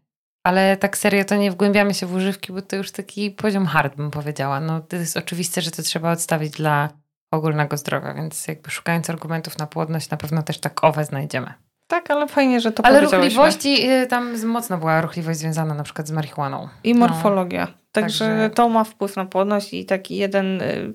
Ale 0.45 0.77
tak 0.77 0.97
serio 0.97 1.25
to 1.25 1.35
nie 1.35 1.51
wgłębiamy 1.51 1.93
się 1.93 2.05
w 2.05 2.13
używki, 2.13 2.53
bo 2.53 2.61
to 2.61 2.75
już 2.75 2.91
taki 2.91 3.31
poziom 3.31 3.65
hard, 3.65 3.95
bym 3.95 4.11
powiedziała. 4.11 4.59
No, 4.59 4.81
to 4.81 4.95
jest 4.95 5.17
oczywiste, 5.17 5.61
że 5.61 5.71
to 5.71 5.81
trzeba 5.83 6.11
odstawić 6.11 6.51
dla 6.51 6.89
ogólnego 7.31 7.77
zdrowia, 7.77 8.13
więc 8.13 8.47
jakby 8.47 8.71
szukając 8.71 9.09
argumentów 9.09 9.57
na 9.57 9.67
płodność, 9.67 10.09
na 10.09 10.17
pewno 10.17 10.43
też 10.43 10.57
tak 10.59 10.83
owe 10.83 11.05
znajdziemy. 11.05 11.53
Tak, 11.87 12.11
ale 12.11 12.27
fajnie, 12.27 12.59
że 12.59 12.71
to 12.71 12.85
Ale 12.85 13.01
ruchliwości, 13.01 13.89
y, 13.91 14.07
tam 14.07 14.37
z- 14.37 14.43
mocno 14.43 14.77
była 14.77 15.01
ruchliwość 15.01 15.39
związana 15.39 15.73
na 15.73 15.83
przykład 15.83 16.07
z 16.07 16.11
marihuaną. 16.11 16.69
I 16.83 16.95
morfologia. 16.95 17.67
Także, 17.91 18.25
Także- 18.25 18.49
to 18.49 18.69
ma 18.69 18.83
wpływ 18.83 19.15
na 19.15 19.25
płodność 19.25 19.73
i 19.73 19.85
taki 19.85 20.15
jeden 20.15 20.61
y, 20.61 20.93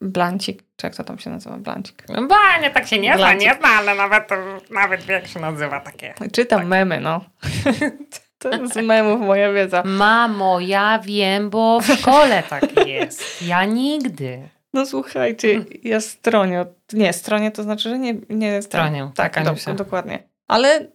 blancik, 0.00 0.62
czy 0.76 0.86
jak 0.86 0.94
to 0.96 1.04
tam 1.04 1.18
się 1.18 1.30
nazywa, 1.30 1.56
blancik. 1.58 2.02
No, 2.08 2.26
ba, 2.26 2.58
nie 2.62 2.70
tak 2.70 2.86
się 2.86 2.98
nie 2.98 3.08
zna, 3.08 3.16
Glancik. 3.16 3.40
nie 3.48 3.54
zna, 3.54 3.68
ale 3.68 3.94
nawet, 3.94 4.28
nawet 4.70 5.02
wie, 5.02 5.14
jak 5.14 5.26
się 5.26 5.40
nazywa 5.40 5.80
takie. 5.80 6.14
Czytam 6.32 6.58
Tak. 6.58 6.68
memy, 6.68 7.00
no. 7.00 7.20
to 8.42 8.68
z 8.68 8.76
memów 8.76 9.20
moja 9.20 9.52
wiedza. 9.52 9.82
Mamo, 9.86 10.60
ja 10.60 10.98
wiem, 10.98 11.50
bo 11.50 11.80
w 11.80 11.86
szkole 11.86 12.42
tak 12.50 12.86
jest. 12.86 13.42
Ja 13.42 13.64
nigdy. 13.64 14.48
No 14.74 14.86
słuchajcie, 14.86 15.64
ja 15.82 16.00
stronio, 16.00 16.66
nie, 16.92 17.12
stronie 17.12 17.50
to 17.50 17.62
znaczy, 17.62 17.88
że 17.88 17.98
nie, 17.98 18.14
nie 18.28 18.62
Stronię, 18.62 19.10
Tak, 19.14 19.34
tak, 19.34 19.44
do, 19.44 19.74
dokładnie. 19.74 20.28
Ale 20.48 20.80
y, 20.80 20.88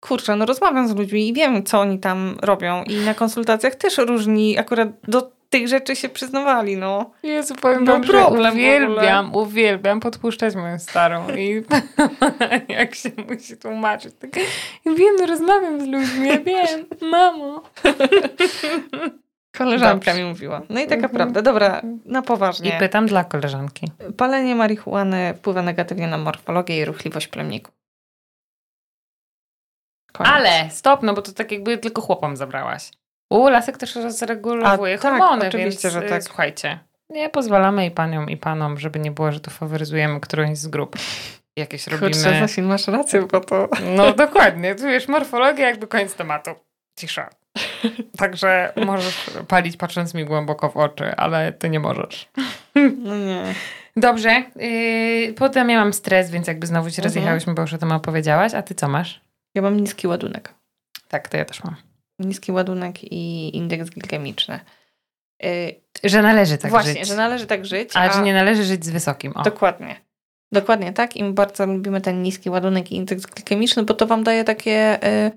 kurczę, 0.00 0.36
no 0.36 0.46
rozmawiam 0.46 0.88
z 0.88 0.96
ludźmi 0.96 1.28
i 1.28 1.32
wiem, 1.32 1.64
co 1.64 1.80
oni 1.80 1.98
tam 1.98 2.38
robią 2.42 2.84
i 2.84 2.96
na 2.96 3.14
konsultacjach 3.14 3.74
też 3.74 3.98
różni 3.98 4.58
akurat 4.58 4.88
do 5.08 5.32
tych 5.52 5.68
rzeczy 5.68 5.96
się 5.96 6.08
przyznawali, 6.08 6.76
no. 6.76 7.10
Jezu, 7.22 7.54
powiem 7.54 7.84
No 7.84 7.92
wam, 7.92 8.02
problem 8.02 8.52
uwielbiam, 8.52 9.34
uwielbiam 9.36 10.00
podpuszczać 10.00 10.54
moją 10.54 10.78
starą 10.78 11.28
i 11.36 11.62
jak 12.78 12.94
się 12.94 13.10
musi 13.28 13.56
tłumaczyć. 13.56 14.14
Tak, 14.18 14.30
wiem, 14.86 15.16
no 15.20 15.26
rozmawiam 15.26 15.80
z 15.80 15.86
ludźmi, 15.86 16.28
ja 16.28 16.40
wiem, 16.40 16.86
mamo. 17.10 17.62
Koleżanka 19.58 20.10
Dobrze. 20.10 20.22
mi 20.22 20.28
mówiła. 20.28 20.62
No 20.68 20.80
i 20.80 20.84
taka 20.84 20.94
Mhm. 20.94 21.12
prawda. 21.12 21.42
Dobra, 21.42 21.82
na 22.04 22.22
poważnie. 22.22 22.70
I 22.76 22.78
pytam 22.78 23.06
dla 23.06 23.24
koleżanki. 23.24 23.86
Palenie 24.16 24.54
marihuany 24.54 25.34
wpływa 25.34 25.62
negatywnie 25.62 26.06
na 26.06 26.18
morfologię 26.18 26.78
i 26.80 26.84
ruchliwość 26.84 27.28
plemników. 27.28 27.74
Koniec. 30.12 30.32
Ale 30.32 30.70
stop, 30.70 31.02
no 31.02 31.14
bo 31.14 31.22
to 31.22 31.32
tak 31.32 31.52
jakby 31.52 31.78
tylko 31.78 32.02
chłopom 32.02 32.36
zabrałaś. 32.36 32.90
U, 33.32 33.48
lasek 33.48 33.76
też 33.76 33.94
rozregulowuje 33.96 34.94
A, 34.94 34.98
tak, 34.98 35.10
hormony, 35.12 35.48
oczywiście, 35.48 35.90
więc 35.90 35.92
że 35.92 36.06
y, 36.06 36.08
tak. 36.08 36.22
słuchajcie. 36.24 36.78
Nie 37.10 37.28
pozwalamy 37.28 37.86
i 37.86 37.90
paniom, 37.90 38.30
i 38.30 38.36
panom, 38.36 38.78
żeby 38.78 38.98
nie 38.98 39.10
było, 39.10 39.32
że 39.32 39.40
tu 39.40 39.50
faworyzujemy 39.50 40.20
którąś 40.20 40.58
z 40.58 40.66
grup. 40.66 40.96
Jakieś 41.56 41.86
robimy... 41.86 42.10
Kurczę, 42.10 42.62
masz 42.62 42.88
rację, 42.88 43.22
bo 43.32 43.40
to... 43.40 43.68
No 43.96 44.12
dokładnie, 44.12 44.74
tu 44.74 44.82
wiesz, 44.82 45.08
morfologia 45.08 45.68
jakby 45.68 45.86
koniec 45.86 46.14
tematu. 46.14 46.50
Cisza. 46.98 47.30
Także 48.18 48.72
możesz 48.86 49.30
palić 49.48 49.76
patrząc 49.76 50.14
mi 50.14 50.24
głęboko 50.24 50.68
w 50.68 50.76
oczy, 50.76 51.16
ale 51.16 51.52
ty 51.52 51.68
nie 51.70 51.80
możesz. 51.80 52.28
No 53.04 53.16
nie. 53.18 53.42
Dobrze, 53.96 54.42
yy, 54.56 55.32
potem 55.32 55.70
ja 55.70 55.78
mam 55.80 55.92
stres, 55.92 56.30
więc 56.30 56.46
jakby 56.46 56.66
znowu 56.66 56.90
się 56.90 57.02
Mhm. 57.02 57.04
rozjechałyśmy, 57.04 57.54
bo 57.54 57.62
już 57.62 57.74
o 57.74 57.78
tym 57.78 57.92
opowiedziałaś. 57.92 58.54
A 58.54 58.62
ty 58.62 58.74
co 58.74 58.88
masz? 58.88 59.20
Ja 59.54 59.62
mam 59.62 59.76
niski 59.76 60.06
ładunek. 60.06 60.54
Tak, 61.08 61.28
to 61.28 61.36
ja 61.36 61.44
też 61.44 61.64
mam. 61.64 61.76
Niski 62.22 62.52
ładunek 62.52 63.04
i 63.04 63.56
indeks 63.56 63.90
glikemiczny. 63.90 64.60
Yy, 65.42 65.74
Że 66.04 66.22
należy 66.22 66.58
tak 66.58 66.70
właśnie, 66.70 66.92
żyć. 66.92 67.08
że 67.08 67.16
należy 67.16 67.46
tak 67.46 67.66
żyć. 67.66 67.90
Ale 67.94 68.10
a... 68.10 68.12
że 68.12 68.22
nie 68.22 68.34
należy 68.34 68.64
żyć 68.64 68.84
z 68.84 68.90
wysokim. 68.90 69.32
O. 69.36 69.42
Dokładnie. 69.42 69.96
Dokładnie 70.52 70.92
tak. 70.92 71.16
I 71.16 71.24
my 71.24 71.32
bardzo 71.32 71.66
lubimy 71.66 72.00
ten 72.00 72.22
niski 72.22 72.50
ładunek 72.50 72.92
i 72.92 72.96
indeks 72.96 73.26
glikemiczny, 73.26 73.82
bo 73.82 73.94
to 73.94 74.06
wam 74.06 74.24
daje 74.24 74.44
takie, 74.44 74.98
y, 75.06 75.32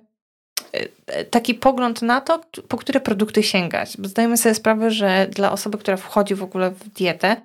y, 0.76 0.90
y, 1.20 1.26
taki 1.26 1.54
pogląd 1.54 2.02
na 2.02 2.22
to, 2.22 2.42
po 2.68 2.78
które 2.78 3.00
produkty 3.00 3.44
sięgać. 3.44 3.98
Bo 3.98 4.08
zdajemy 4.08 4.38
sobie 4.38 4.56
sprawę, 4.56 4.92
że 4.92 5.28
dla 5.32 5.52
osoby, 5.52 5.78
która 5.78 5.98
wchodzi 5.98 6.36
w 6.36 6.44
ogóle 6.44 6.72
w 6.72 6.90
dietę, 6.90 7.36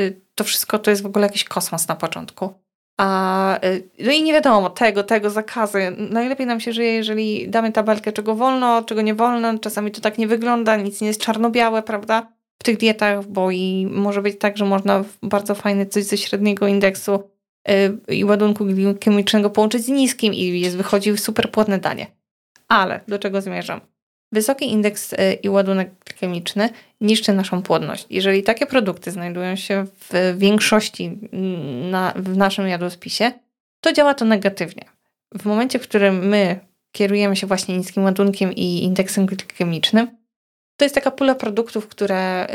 y, 0.00 0.20
to 0.34 0.44
wszystko 0.44 0.78
to 0.78 0.90
jest 0.90 1.02
w 1.02 1.06
ogóle 1.06 1.26
jakiś 1.26 1.44
kosmos 1.44 1.88
na 1.88 1.96
początku. 1.96 2.54
A 2.98 3.58
y, 3.64 3.88
no 3.98 4.12
i 4.12 4.22
nie 4.22 4.32
wiadomo, 4.32 4.70
tego, 4.70 5.02
tego, 5.02 5.30
zakazy. 5.30 5.96
Najlepiej 6.10 6.46
nam 6.46 6.60
się 6.60 6.72
żyje, 6.72 6.92
jeżeli 6.92 7.48
damy 7.48 7.72
tabelkę, 7.72 8.12
czego 8.12 8.34
wolno, 8.34 8.82
czego 8.82 9.02
nie 9.02 9.14
wolno. 9.14 9.58
Czasami 9.58 9.90
to 9.90 10.00
tak 10.00 10.18
nie 10.18 10.26
wygląda, 10.26 10.76
nic 10.76 11.00
nie 11.00 11.08
jest 11.08 11.20
czarno-białe, 11.20 11.82
prawda? 11.82 12.38
w 12.58 12.64
tych 12.64 12.76
dietach, 12.76 13.26
bo 13.26 13.50
i 13.50 13.86
może 13.90 14.22
być 14.22 14.38
tak, 14.38 14.56
że 14.56 14.64
można 14.64 15.04
bardzo 15.22 15.54
fajny 15.54 15.86
coś 15.86 16.04
ze 16.04 16.16
średniego 16.16 16.66
indeksu 16.66 17.30
yy, 17.68 18.16
i 18.16 18.24
ładunku 18.24 18.64
glikemicznego 18.64 19.50
połączyć 19.50 19.84
z 19.84 19.88
niskim 19.88 20.34
i 20.34 20.60
jest 20.60 20.76
wychodził 20.76 21.16
super 21.16 21.50
płodne 21.50 21.78
danie. 21.78 22.06
Ale 22.68 23.00
do 23.08 23.18
czego 23.18 23.40
zmierzam? 23.40 23.80
Wysoki 24.32 24.70
indeks 24.72 25.12
yy, 25.12 25.32
i 25.32 25.48
ładunek 25.48 25.90
glikemiczny 26.06 26.70
niszczy 27.00 27.32
naszą 27.32 27.62
płodność. 27.62 28.06
Jeżeli 28.10 28.42
takie 28.42 28.66
produkty 28.66 29.10
znajdują 29.10 29.56
się 29.56 29.86
w 30.00 30.34
większości 30.38 31.18
na, 31.90 32.12
w 32.16 32.36
naszym 32.36 32.68
jadłospisie, 32.68 33.32
to 33.80 33.92
działa 33.92 34.14
to 34.14 34.24
negatywnie. 34.24 34.84
W 35.38 35.44
momencie, 35.44 35.78
w 35.78 35.82
którym 35.82 36.28
my 36.28 36.60
kierujemy 36.92 37.36
się 37.36 37.46
właśnie 37.46 37.78
niskim 37.78 38.04
ładunkiem 38.04 38.52
i 38.52 38.82
indeksem 38.82 39.26
glikemicznym, 39.26 40.08
to 40.76 40.84
jest 40.84 40.94
taka 40.94 41.10
pula 41.10 41.34
produktów, 41.34 41.88
które 41.88 42.46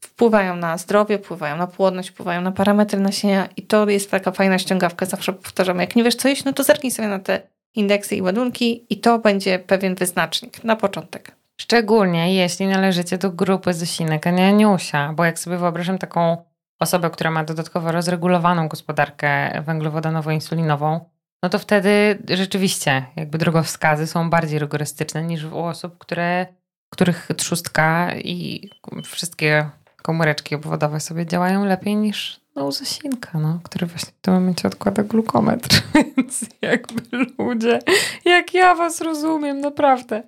wpływają 0.00 0.56
na 0.56 0.78
zdrowie, 0.78 1.18
wpływają 1.18 1.56
na 1.56 1.66
płodność, 1.66 2.10
wpływają 2.10 2.40
na 2.40 2.52
parametry 2.52 3.00
nasienia 3.00 3.48
i 3.56 3.62
to 3.62 3.88
jest 3.88 4.10
taka 4.10 4.32
fajna 4.32 4.58
ściągawka. 4.58 5.06
Zawsze 5.06 5.32
powtarzamy, 5.32 5.82
jak 5.82 5.96
nie 5.96 6.04
wiesz 6.04 6.14
co 6.14 6.28
jeść, 6.28 6.44
no 6.44 6.52
to 6.52 6.64
zerknij 6.64 6.90
sobie 6.90 7.08
na 7.08 7.18
te 7.18 7.40
indeksy 7.76 8.16
i 8.16 8.22
ładunki 8.22 8.86
i 8.90 9.00
to 9.00 9.18
będzie 9.18 9.58
pewien 9.58 9.94
wyznacznik 9.94 10.64
na 10.64 10.76
początek. 10.76 11.36
Szczególnie 11.60 12.34
jeśli 12.34 12.66
należycie 12.66 13.18
do 13.18 13.30
grupy 13.30 13.74
Zosinek, 13.74 14.26
a 14.26 14.30
nie 14.30 14.48
Aniusia, 14.48 15.12
bo 15.12 15.24
jak 15.24 15.38
sobie 15.38 15.58
wyobrażam 15.58 15.98
taką 15.98 16.36
osobę, 16.78 17.10
która 17.10 17.30
ma 17.30 17.44
dodatkowo 17.44 17.92
rozregulowaną 17.92 18.68
gospodarkę 18.68 19.62
węglowodanową-insulinową, 19.66 21.00
no 21.42 21.48
to 21.48 21.58
wtedy 21.58 22.18
rzeczywiście 22.28 23.06
jakby 23.16 23.38
drogowskazy 23.38 24.06
są 24.06 24.30
bardziej 24.30 24.58
rygorystyczne 24.58 25.22
niż 25.22 25.44
u 25.44 25.58
osób, 25.58 25.98
które, 25.98 26.46
których 26.90 27.28
trzustka 27.36 28.16
i 28.16 28.70
wszystkie 29.04 29.70
komóreczki 30.02 30.54
obwodowe 30.54 31.00
sobie 31.00 31.26
działają 31.26 31.64
lepiej 31.64 31.96
niż 31.96 32.40
no, 32.56 32.66
u 32.66 32.72
Zosinka, 32.72 33.38
no, 33.38 33.60
który 33.62 33.86
właśnie 33.86 34.12
w 34.18 34.20
tym 34.20 34.34
momencie 34.34 34.68
odkłada 34.68 35.02
glukometr. 35.02 35.82
Więc 36.16 36.46
jakby 36.62 37.02
ludzie, 37.38 37.78
jak 38.24 38.54
ja 38.54 38.74
was 38.74 39.00
rozumiem, 39.00 39.60
naprawdę. 39.60 40.22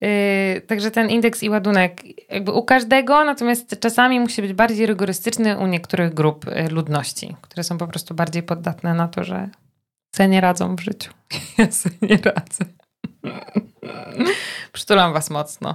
Yy, 0.00 0.60
także 0.60 0.90
ten 0.90 1.10
indeks 1.10 1.42
i 1.42 1.50
ładunek 1.50 2.02
jakby 2.30 2.52
u 2.52 2.62
każdego, 2.62 3.24
natomiast 3.24 3.80
czasami 3.80 4.20
musi 4.20 4.42
być 4.42 4.52
bardziej 4.52 4.86
rygorystyczny 4.86 5.58
u 5.58 5.66
niektórych 5.66 6.14
grup 6.14 6.46
y, 6.48 6.68
ludności, 6.70 7.36
które 7.42 7.64
są 7.64 7.78
po 7.78 7.86
prostu 7.86 8.14
bardziej 8.14 8.42
poddatne 8.42 8.94
na 8.94 9.08
to, 9.08 9.24
że 9.24 9.48
se 10.16 10.28
nie 10.28 10.40
radzą 10.40 10.76
w 10.76 10.80
życiu. 10.80 11.12
Ja 11.58 11.72
sobie 11.72 11.96
nie 12.02 12.16
radzę. 12.16 12.64
Przytulam 14.72 15.12
was 15.12 15.30
mocno. 15.30 15.74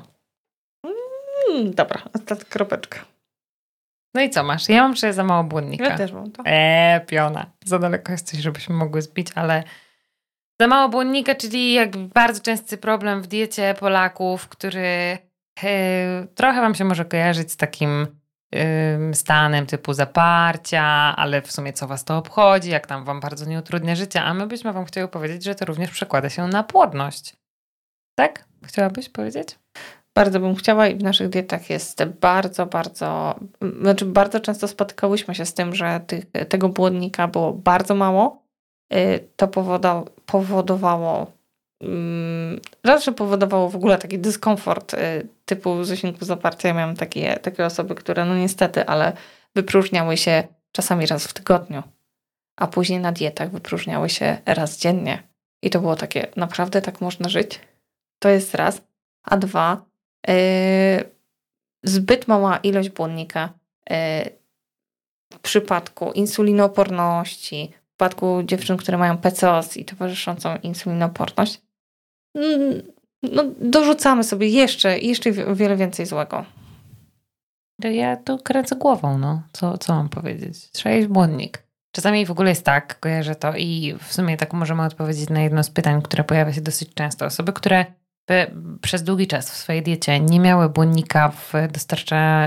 Mm, 0.85 1.73
dobra, 1.73 2.01
ostatnia 2.13 2.45
kropeczka. 2.49 3.14
No 4.15 4.21
i 4.21 4.29
co 4.29 4.43
masz? 4.43 4.69
Ja 4.69 4.81
mam 4.81 4.95
że 4.95 5.13
za 5.13 5.23
mało 5.23 5.43
błonnika. 5.43 5.83
Ja 5.83 5.97
też 5.97 6.11
mam 6.11 6.31
to. 6.31 6.43
Eee, 6.45 7.05
piona. 7.05 7.45
Za 7.65 7.79
daleko 7.79 8.11
jesteś, 8.11 8.39
żebyśmy 8.39 8.75
mogły 8.75 9.01
zbić, 9.01 9.27
ale 9.35 9.63
za 10.59 10.67
mało 10.67 10.89
błonnika, 10.89 11.35
czyli 11.35 11.73
jakby 11.73 12.07
bardzo 12.07 12.41
częsty 12.41 12.77
problem 12.77 13.21
w 13.21 13.27
diecie 13.27 13.75
Polaków, 13.79 14.47
który 14.47 15.17
e, 15.63 16.27
trochę 16.35 16.61
wam 16.61 16.75
się 16.75 16.85
może 16.85 17.05
kojarzyć 17.05 17.51
z 17.51 17.57
takim 17.57 18.07
stanem 19.13 19.65
typu 19.65 19.93
zaparcia, 19.93 20.83
ale 21.15 21.41
w 21.41 21.51
sumie 21.51 21.73
co 21.73 21.87
was 21.87 22.03
to 22.03 22.17
obchodzi, 22.17 22.69
jak 22.69 22.87
tam 22.87 23.05
wam 23.05 23.19
bardzo 23.19 23.45
nie 23.45 23.59
utrudnia 23.59 23.95
życia, 23.95 24.23
a 24.23 24.33
my 24.33 24.47
byśmy 24.47 24.73
wam 24.73 24.85
chcieli 24.85 25.07
powiedzieć, 25.07 25.43
że 25.43 25.55
to 25.55 25.65
również 25.65 25.91
przekłada 25.91 26.29
się 26.29 26.47
na 26.47 26.63
płodność. 26.63 27.35
Tak? 28.15 28.45
Chciałabyś 28.63 29.09
powiedzieć? 29.09 29.59
Bardzo 30.15 30.39
bym 30.39 30.55
chciała 30.55 30.87
i 30.87 30.95
w 30.95 31.03
naszych 31.03 31.29
dietach 31.29 31.69
jest 31.69 32.03
bardzo, 32.05 32.65
bardzo, 32.65 33.35
znaczy 33.81 34.05
bardzo 34.05 34.39
często 34.39 34.67
spotykałyśmy 34.67 35.35
się 35.35 35.45
z 35.45 35.53
tym, 35.53 35.75
że 35.75 36.01
tych, 36.07 36.25
tego 36.49 36.69
błonnika 36.69 37.27
było 37.27 37.53
bardzo 37.53 37.95
mało. 37.95 38.43
Y, 38.93 39.27
to 39.35 39.47
powodowało 40.25 41.35
Mm, 41.81 42.59
zawsze 42.83 43.11
powodowało 43.11 43.69
w 43.69 43.75
ogóle 43.75 43.97
taki 43.97 44.19
dyskomfort 44.19 44.93
y, 44.93 45.27
typu 45.45 45.83
zesinku 45.83 46.25
zaparcia. 46.25 46.67
Ja 46.67 46.73
miałam 46.73 46.95
takie, 46.95 47.39
takie 47.39 47.65
osoby, 47.65 47.95
które 47.95 48.25
no 48.25 48.35
niestety, 48.37 48.85
ale 48.85 49.13
wypróżniały 49.55 50.17
się 50.17 50.43
czasami 50.71 51.05
raz 51.05 51.27
w 51.27 51.33
tygodniu, 51.33 51.83
a 52.57 52.67
później 52.67 52.99
na 52.99 53.11
dietach 53.11 53.51
wypróżniały 53.51 54.09
się 54.09 54.37
raz 54.45 54.77
dziennie. 54.77 55.23
I 55.63 55.69
to 55.69 55.79
było 55.79 55.95
takie, 55.95 56.27
naprawdę 56.35 56.81
tak 56.81 57.01
można 57.01 57.29
żyć? 57.29 57.59
To 58.19 58.29
jest 58.29 58.55
raz. 58.55 58.81
A 59.23 59.37
dwa, 59.37 59.85
zbyt 61.83 62.27
mała 62.27 62.57
ilość 62.57 62.89
błonnika 62.89 63.49
yy, 63.89 63.95
w 65.33 65.39
przypadku 65.39 66.11
insulinooporności, 66.11 67.73
w 67.73 67.87
przypadku 67.87 68.43
dziewczyn, 68.43 68.77
które 68.77 68.97
mają 68.97 69.17
PCOS 69.17 69.77
i 69.77 69.85
towarzyszącą 69.85 70.57
insulinoporność, 70.63 71.61
Mm, 72.35 72.81
no, 73.23 73.43
dorzucamy 73.61 74.23
sobie 74.23 74.47
jeszcze, 74.47 74.99
jeszcze 74.99 75.31
wiele 75.31 75.75
więcej 75.75 76.05
złego. 76.05 76.45
Ja 77.83 78.17
tu 78.17 78.37
kręcę 78.37 78.75
głową, 78.75 79.17
no. 79.17 79.41
Co, 79.53 79.77
co 79.77 79.93
mam 79.93 80.09
powiedzieć? 80.09 80.71
Trzeba 80.71 80.95
jeść 80.95 81.07
błonnik. 81.07 81.63
Czasami 81.91 82.25
w 82.25 82.31
ogóle 82.31 82.49
jest 82.49 82.65
tak, 82.65 82.99
kojarzę 82.99 83.35
to 83.35 83.53
i 83.55 83.95
w 84.01 84.13
sumie 84.13 84.37
tak 84.37 84.53
możemy 84.53 84.83
odpowiedzieć 84.83 85.29
na 85.29 85.41
jedno 85.41 85.63
z 85.63 85.69
pytań, 85.69 86.01
które 86.01 86.23
pojawia 86.23 86.53
się 86.53 86.61
dosyć 86.61 86.93
często. 86.93 87.25
Osoby, 87.25 87.53
które 87.53 87.85
przez 88.81 89.03
długi 89.03 89.27
czas 89.27 89.51
w 89.51 89.55
swojej 89.55 89.83
diecie 89.83 90.19
nie 90.19 90.39
miały 90.39 90.69
błonnika 90.69 91.29
w 91.29 91.53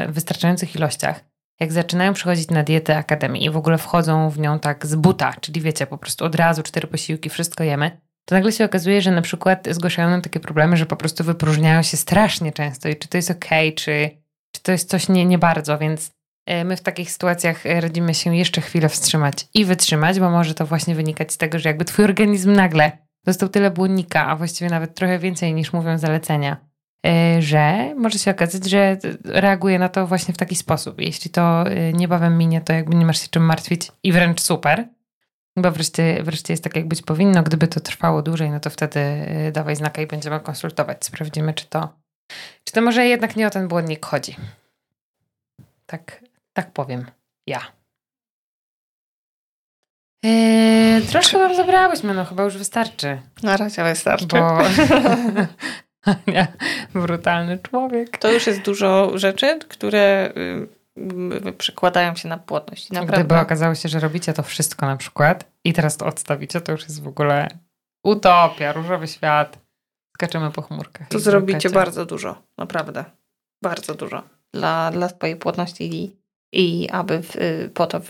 wystarczających 0.08 0.74
ilościach, 0.74 1.24
jak 1.60 1.72
zaczynają 1.72 2.12
przychodzić 2.12 2.50
na 2.50 2.62
dietę 2.62 2.96
akademii 2.96 3.44
i 3.44 3.50
w 3.50 3.56
ogóle 3.56 3.78
wchodzą 3.78 4.30
w 4.30 4.38
nią 4.38 4.58
tak 4.58 4.86
z 4.86 4.94
buta, 4.94 5.34
czyli 5.40 5.60
wiecie, 5.60 5.86
po 5.86 5.98
prostu 5.98 6.24
od 6.24 6.34
razu 6.34 6.62
cztery 6.62 6.86
posiłki, 6.88 7.30
wszystko 7.30 7.64
jemy, 7.64 8.00
to 8.24 8.34
nagle 8.34 8.52
się 8.52 8.64
okazuje, 8.64 9.02
że 9.02 9.10
na 9.10 9.22
przykład 9.22 9.68
zgłaszają 9.70 10.10
nam 10.10 10.22
takie 10.22 10.40
problemy, 10.40 10.76
że 10.76 10.86
po 10.86 10.96
prostu 10.96 11.24
wypróżniają 11.24 11.82
się 11.82 11.96
strasznie 11.96 12.52
często 12.52 12.88
i 12.88 12.96
czy 12.96 13.08
to 13.08 13.18
jest 13.18 13.30
ok, 13.30 13.48
czy, 13.76 14.10
czy 14.52 14.62
to 14.62 14.72
jest 14.72 14.88
coś 14.88 15.08
nie, 15.08 15.26
nie 15.26 15.38
bardzo, 15.38 15.78
więc 15.78 16.10
e, 16.46 16.64
my 16.64 16.76
w 16.76 16.80
takich 16.80 17.10
sytuacjach 17.10 17.66
e, 17.66 17.80
radzimy 17.80 18.14
się 18.14 18.36
jeszcze 18.36 18.60
chwilę 18.60 18.88
wstrzymać 18.88 19.48
i 19.54 19.64
wytrzymać, 19.64 20.20
bo 20.20 20.30
może 20.30 20.54
to 20.54 20.66
właśnie 20.66 20.94
wynikać 20.94 21.32
z 21.32 21.38
tego, 21.38 21.58
że 21.58 21.68
jakby 21.68 21.84
twój 21.84 22.04
organizm 22.04 22.52
nagle 22.52 23.07
dostał 23.24 23.48
tyle 23.48 23.70
błonnika, 23.70 24.26
a 24.26 24.36
właściwie 24.36 24.70
nawet 24.70 24.94
trochę 24.94 25.18
więcej 25.18 25.54
niż 25.54 25.72
mówią 25.72 25.98
zalecenia, 25.98 26.56
e, 27.06 27.42
że 27.42 27.94
może 27.94 28.18
się 28.18 28.30
okazać, 28.30 28.64
że 28.64 28.98
reaguje 29.24 29.78
na 29.78 29.88
to 29.88 30.06
właśnie 30.06 30.34
w 30.34 30.36
taki 30.36 30.56
sposób. 30.56 31.00
Jeśli 31.00 31.30
to 31.30 31.64
niebawem 31.92 32.38
minie, 32.38 32.60
to 32.60 32.72
jakby 32.72 32.96
nie 32.96 33.06
masz 33.06 33.20
się 33.20 33.28
czym 33.28 33.42
martwić 33.42 33.92
i 34.02 34.12
wręcz 34.12 34.40
super. 34.40 34.88
Bo 35.56 35.70
wreszcie, 35.70 36.22
wreszcie 36.22 36.52
jest 36.52 36.64
tak, 36.64 36.76
jak 36.76 36.88
być 36.88 37.02
powinno. 37.02 37.42
Gdyby 37.42 37.68
to 37.68 37.80
trwało 37.80 38.22
dłużej, 38.22 38.50
no 38.50 38.60
to 38.60 38.70
wtedy 38.70 39.00
y, 39.48 39.52
dawaj 39.52 39.76
znaka 39.76 40.02
i 40.02 40.06
będziemy 40.06 40.40
konsultować. 40.40 41.04
Sprawdzimy, 41.04 41.54
czy 41.54 41.66
to, 41.66 41.88
czy 42.64 42.72
to 42.72 42.82
może 42.82 43.06
jednak 43.06 43.36
nie 43.36 43.46
o 43.46 43.50
ten 43.50 43.68
błonnik 43.68 44.06
chodzi. 44.06 44.36
Tak, 45.86 46.24
tak 46.52 46.72
powiem. 46.72 47.06
Ja. 47.46 47.77
Eee, 50.22 51.02
troszkę 51.02 51.38
wam 51.38 51.56
zabrałyśmy, 51.56 52.14
no 52.14 52.24
chyba 52.24 52.42
już 52.42 52.58
wystarczy. 52.58 53.20
Na 53.42 53.56
razie 53.56 53.84
wystarczy. 53.84 54.26
Bo... 54.26 54.58
nie, 56.32 56.46
brutalny 56.94 57.58
człowiek. 57.58 58.18
To 58.18 58.32
już 58.32 58.46
jest 58.46 58.62
dużo 58.62 59.18
rzeczy, 59.18 59.58
które 59.68 60.32
y, 61.46 61.52
przekładają 61.52 62.16
się 62.16 62.28
na 62.28 62.38
płodność. 62.38 62.90
Naprawdę. 62.90 63.24
Gdyby 63.24 63.40
okazało 63.40 63.74
się, 63.74 63.88
że 63.88 64.00
robicie 64.00 64.32
to 64.32 64.42
wszystko 64.42 64.86
na 64.86 64.96
przykład 64.96 65.44
i 65.64 65.72
teraz 65.72 65.96
to 65.96 66.06
odstawicie, 66.06 66.60
to 66.60 66.72
już 66.72 66.82
jest 66.82 67.02
w 67.02 67.08
ogóle 67.08 67.48
utopia, 68.04 68.72
różowy 68.72 69.06
świat. 69.06 69.58
Skaczemy 70.16 70.50
po 70.50 70.62
chmurkach. 70.62 71.08
To 71.08 71.18
zrobicie 71.18 71.70
bardzo 71.70 72.06
dużo, 72.06 72.42
naprawdę. 72.58 73.04
Bardzo 73.62 73.94
dużo. 73.94 74.22
Dla, 74.54 74.90
dla 74.90 75.08
swojej 75.08 75.36
płodności 75.36 75.94
i, 75.94 76.16
i 76.52 76.90
aby 76.90 77.22
w, 77.22 77.36
po 77.74 77.86
to, 77.86 78.00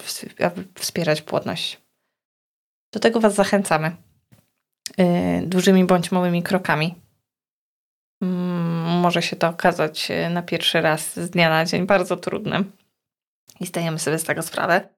aby 0.40 0.64
wspierać 0.74 1.22
płodność. 1.22 1.87
Do 2.92 3.00
tego 3.00 3.20
Was 3.20 3.34
zachęcamy. 3.34 3.96
Yy, 4.98 5.06
dużymi 5.46 5.84
bądź 5.84 6.12
małymi 6.12 6.42
krokami. 6.42 6.94
Mm, 8.22 9.00
może 9.00 9.22
się 9.22 9.36
to 9.36 9.48
okazać 9.48 10.10
e, 10.10 10.30
na 10.30 10.42
pierwszy 10.42 10.80
raz 10.80 11.20
z 11.20 11.30
dnia 11.30 11.50
na 11.50 11.64
dzień 11.64 11.86
bardzo 11.86 12.16
trudnym 12.16 12.72
i 13.60 13.66
zdajemy 13.66 13.98
sobie 13.98 14.18
z 14.18 14.24
tego 14.24 14.42
sprawę, 14.42 14.88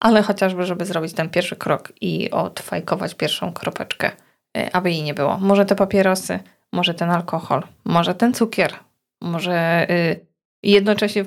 ale 0.00 0.22
chociażby, 0.22 0.66
żeby 0.66 0.84
zrobić 0.84 1.12
ten 1.12 1.30
pierwszy 1.30 1.56
krok 1.56 1.92
i 2.00 2.30
odfajkować 2.30 3.14
pierwszą 3.14 3.52
kropeczkę, 3.52 4.10
e, 4.56 4.76
aby 4.76 4.90
jej 4.90 5.02
nie 5.02 5.14
było. 5.14 5.38
Może 5.38 5.64
te 5.64 5.74
papierosy, 5.74 6.38
może 6.72 6.94
ten 6.94 7.10
alkohol, 7.10 7.62
może 7.84 8.14
ten 8.14 8.34
cukier, 8.34 8.74
może 9.22 9.86
y, 9.90 10.26
jednocześnie 10.62 11.24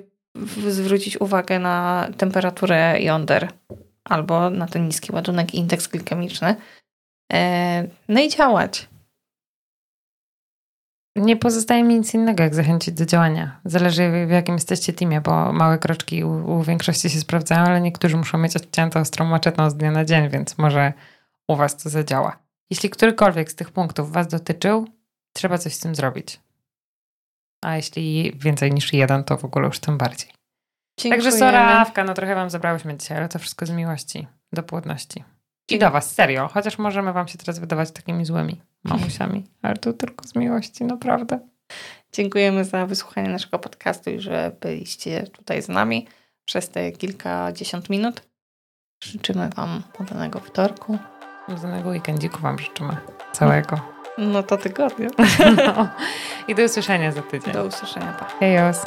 zwrócić 0.67 1.21
uwagę 1.21 1.59
na 1.59 2.07
temperaturę 2.17 3.01
jąder 3.01 3.47
albo 4.03 4.49
na 4.49 4.67
ten 4.67 4.85
niski 4.85 5.11
ładunek 5.11 5.55
indeks 5.55 5.87
glikemiczny. 5.87 6.55
E, 7.33 7.87
no 8.07 8.21
i 8.21 8.29
działać. 8.29 8.89
nie 11.15 11.37
pozostaje 11.37 11.83
mi 11.83 11.95
nic 11.95 12.13
innego, 12.13 12.43
jak 12.43 12.55
zachęcić 12.55 12.93
do 12.93 13.05
działania. 13.05 13.59
Zależy 13.65 14.25
w 14.27 14.31
jakim 14.31 14.55
jesteście 14.55 14.93
teamie, 14.93 15.21
bo 15.21 15.53
małe 15.53 15.77
kroczki 15.77 16.23
u, 16.23 16.57
u 16.57 16.63
większości 16.63 17.09
się 17.09 17.19
sprawdzają, 17.19 17.61
ale 17.61 17.81
niektórzy 17.81 18.17
muszą 18.17 18.37
mieć 18.37 18.55
odciętą 18.55 18.99
ostrą 18.99 19.25
maczetą 19.25 19.69
z 19.69 19.75
dnia 19.75 19.91
na 19.91 20.05
dzień, 20.05 20.29
więc 20.29 20.57
może 20.57 20.93
u 21.47 21.55
was 21.55 21.77
to 21.77 21.89
zadziała. 21.89 22.37
Jeśli 22.69 22.89
którykolwiek 22.89 23.51
z 23.51 23.55
tych 23.55 23.71
punktów 23.71 24.11
was 24.11 24.27
dotyczył, 24.27 24.87
trzeba 25.33 25.57
coś 25.57 25.73
z 25.73 25.79
tym 25.79 25.95
zrobić. 25.95 26.39
A 27.61 27.75
jeśli 27.75 28.33
więcej 28.35 28.71
niż 28.71 28.93
jeden, 28.93 29.23
to 29.23 29.37
w 29.37 29.45
ogóle 29.45 29.67
już 29.67 29.79
tym 29.79 29.97
bardziej. 29.97 30.38
Dziękujemy. 30.99 31.23
Także 31.23 31.39
sorawka, 31.39 32.03
no 32.03 32.13
trochę 32.13 32.35
wam 32.35 32.49
zabrałyśmy 32.49 32.97
dzisiaj, 32.97 33.17
ale 33.17 33.29
to 33.29 33.39
wszystko 33.39 33.65
z 33.65 33.69
miłości 33.69 34.27
do 34.53 34.63
płodności. 34.63 35.23
I 35.69 35.79
do 35.79 35.91
was, 35.91 36.13
serio. 36.13 36.47
Chociaż 36.47 36.77
możemy 36.77 37.13
wam 37.13 37.27
się 37.27 37.37
teraz 37.37 37.59
wydawać 37.59 37.91
takimi 37.91 38.25
złymi 38.25 38.61
mamusiami, 38.83 39.43
ale 39.61 39.77
to 39.77 39.93
tylko 39.93 40.27
z 40.27 40.35
miłości, 40.35 40.83
naprawdę. 40.83 41.39
Dziękujemy 42.13 42.65
za 42.65 42.85
wysłuchanie 42.85 43.29
naszego 43.29 43.59
podcastu 43.59 44.09
i 44.09 44.19
że 44.19 44.51
byliście 44.61 45.23
tutaj 45.23 45.61
z 45.61 45.69
nami 45.69 46.07
przez 46.45 46.69
te 46.69 46.91
kilkadziesiąt 46.91 47.89
minut. 47.89 48.21
Życzymy 49.03 49.49
Wam 49.55 49.83
udanego 49.99 50.39
wtorku. 50.39 50.97
Udanego 51.47 51.89
weekendziku 51.89 52.39
wam 52.39 52.59
życzymy. 52.59 52.97
Całego. 53.31 53.79
No 54.17 54.43
to 54.43 54.57
tygodnia. 54.57 55.09
No. 55.57 55.89
I 56.47 56.55
do 56.55 56.63
usłyszenia 56.63 57.11
za 57.11 57.21
tydzień. 57.21 57.53
Do 57.53 57.65
usłyszenia. 57.65 58.13
Pa. 58.13 58.25
Hejos. 58.25 58.85